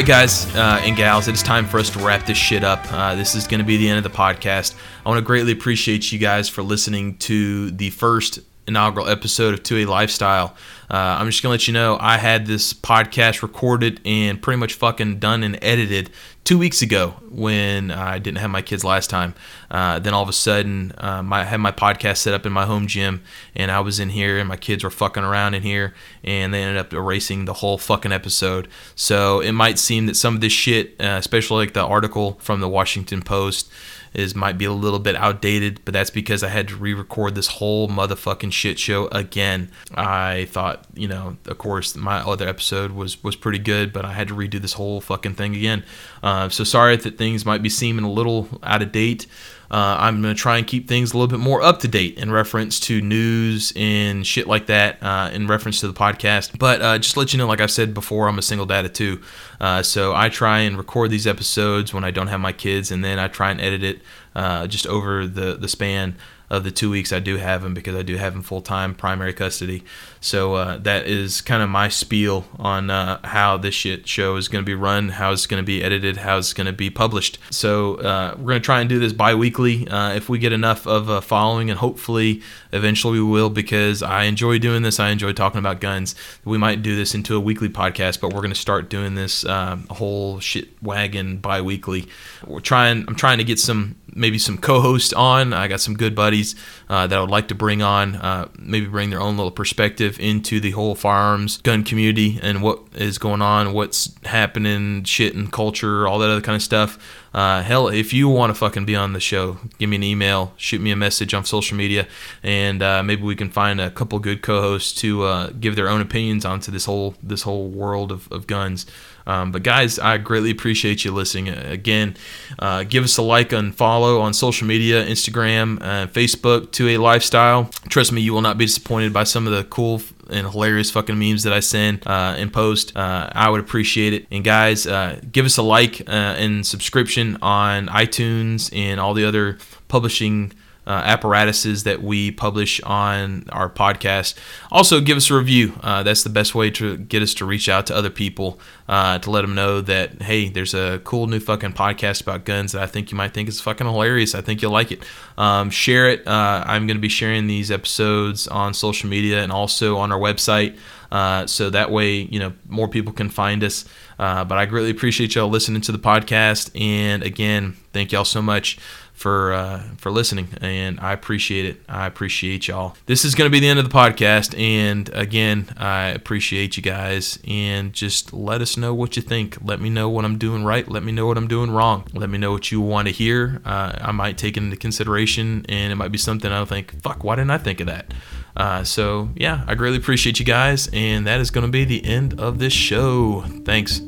[0.00, 2.90] Right, guys uh, and gals, it is time for us to wrap this shit up.
[2.90, 4.74] Uh, this is going to be the end of the podcast.
[5.04, 8.38] I want to greatly appreciate you guys for listening to the first
[8.70, 10.56] inaugural episode of 2A Lifestyle.
[10.90, 14.58] Uh, I'm just going to let you know I had this podcast recorded and pretty
[14.58, 16.10] much fucking done and edited
[16.44, 19.34] two weeks ago when I didn't have my kids last time.
[19.70, 22.64] Uh, then all of a sudden, um, I had my podcast set up in my
[22.64, 23.22] home gym,
[23.54, 25.94] and I was in here, and my kids were fucking around in here,
[26.24, 28.68] and they ended up erasing the whole fucking episode.
[28.94, 32.60] So it might seem that some of this shit, uh, especially like the article from
[32.60, 33.70] the Washington Post,
[34.14, 37.46] is might be a little bit outdated, but that's because I had to re-record this
[37.46, 39.70] whole motherfucking shit show again.
[39.94, 44.12] I thought, you know, of course, my other episode was was pretty good, but I
[44.12, 45.84] had to redo this whole fucking thing again.
[46.22, 49.26] Uh, so sorry that things might be seeming a little out of date.
[49.70, 52.18] Uh, I'm going to try and keep things a little bit more up to date
[52.18, 56.58] in reference to news and shit like that, uh, in reference to the podcast.
[56.58, 59.20] But uh, just let you know, like I've said before, I'm a single dad two.
[59.60, 63.04] Uh, so I try and record these episodes when I don't have my kids, and
[63.04, 64.02] then I try and edit it
[64.34, 66.16] uh, just over the, the span
[66.50, 68.94] of the two weeks I do have them because I do have them full time
[68.94, 69.84] primary custody.
[70.20, 74.48] So uh, that is kind of my spiel on uh, how this shit show is
[74.48, 76.90] going to be run, how it's going to be edited, how it's going to be
[76.90, 77.38] published.
[77.50, 80.52] So uh, we're going to try and do this bi weekly uh, if we get
[80.52, 82.42] enough of a following, and hopefully
[82.72, 85.00] eventually we will because I enjoy doing this.
[85.00, 86.14] I enjoy talking about guns.
[86.44, 89.44] We might do this into a weekly podcast, but we're going to start doing this
[89.46, 92.08] um, whole shit wagon bi weekly.
[92.46, 95.52] We're trying, I'm trying to get some maybe some co-hosts on.
[95.52, 96.56] I got some good buddies
[96.88, 100.09] uh, that I would like to bring on, uh, maybe bring their own little perspective
[100.18, 105.52] into the whole firearms gun community and what is going on, what's happening, shit and
[105.52, 106.98] culture, all that other kind of stuff.
[107.32, 110.52] Uh, hell, if you want to fucking be on the show, give me an email,
[110.56, 112.08] shoot me a message on social media,
[112.42, 116.00] and uh, maybe we can find a couple good co-hosts to uh, give their own
[116.00, 118.84] opinions onto this whole this whole world of, of guns.
[119.26, 121.48] Um, but guys, I greatly appreciate you listening.
[121.48, 122.16] Again,
[122.58, 127.70] uh, give us a like and follow on social media, Instagram, uh, Facebook, 2A Lifestyle.
[127.88, 131.18] Trust me, you will not be disappointed by some of the cool and hilarious fucking
[131.18, 132.96] memes that I send uh, and post.
[132.96, 134.26] Uh, I would appreciate it.
[134.30, 139.24] And guys, uh, give us a like uh, and subscription on iTunes and all the
[139.24, 139.58] other
[139.88, 140.52] publishing
[140.86, 144.34] uh, apparatuses that we publish on our podcast.
[144.72, 145.78] Also, give us a review.
[145.82, 148.58] Uh, that's the best way to get us to reach out to other people
[148.88, 152.72] uh, to let them know that, hey, there's a cool new fucking podcast about guns
[152.72, 154.34] that I think you might think is fucking hilarious.
[154.34, 155.02] I think you'll like it.
[155.38, 156.26] Um, share it.
[156.26, 160.18] Uh, I'm going to be sharing these episodes on social media and also on our
[160.18, 160.76] website.
[161.12, 163.84] Uh, so that way, you know, more people can find us.
[164.18, 166.70] Uh, but I greatly appreciate y'all listening to the podcast.
[166.80, 168.78] And again, thank y'all so much
[169.20, 171.82] for uh, for listening, and I appreciate it.
[171.86, 172.96] I appreciate y'all.
[173.04, 176.82] This is going to be the end of the podcast, and again, I appreciate you
[176.82, 177.38] guys.
[177.46, 179.58] And just let us know what you think.
[179.62, 180.88] Let me know what I'm doing right.
[180.88, 182.06] Let me know what I'm doing wrong.
[182.14, 183.60] Let me know what you want to hear.
[183.62, 187.22] Uh, I might take it into consideration, and it might be something I'll think, "Fuck,
[187.22, 188.14] why didn't I think of that?"
[188.56, 192.02] Uh, so yeah, I greatly appreciate you guys, and that is going to be the
[192.06, 193.42] end of this show.
[193.66, 194.00] Thanks.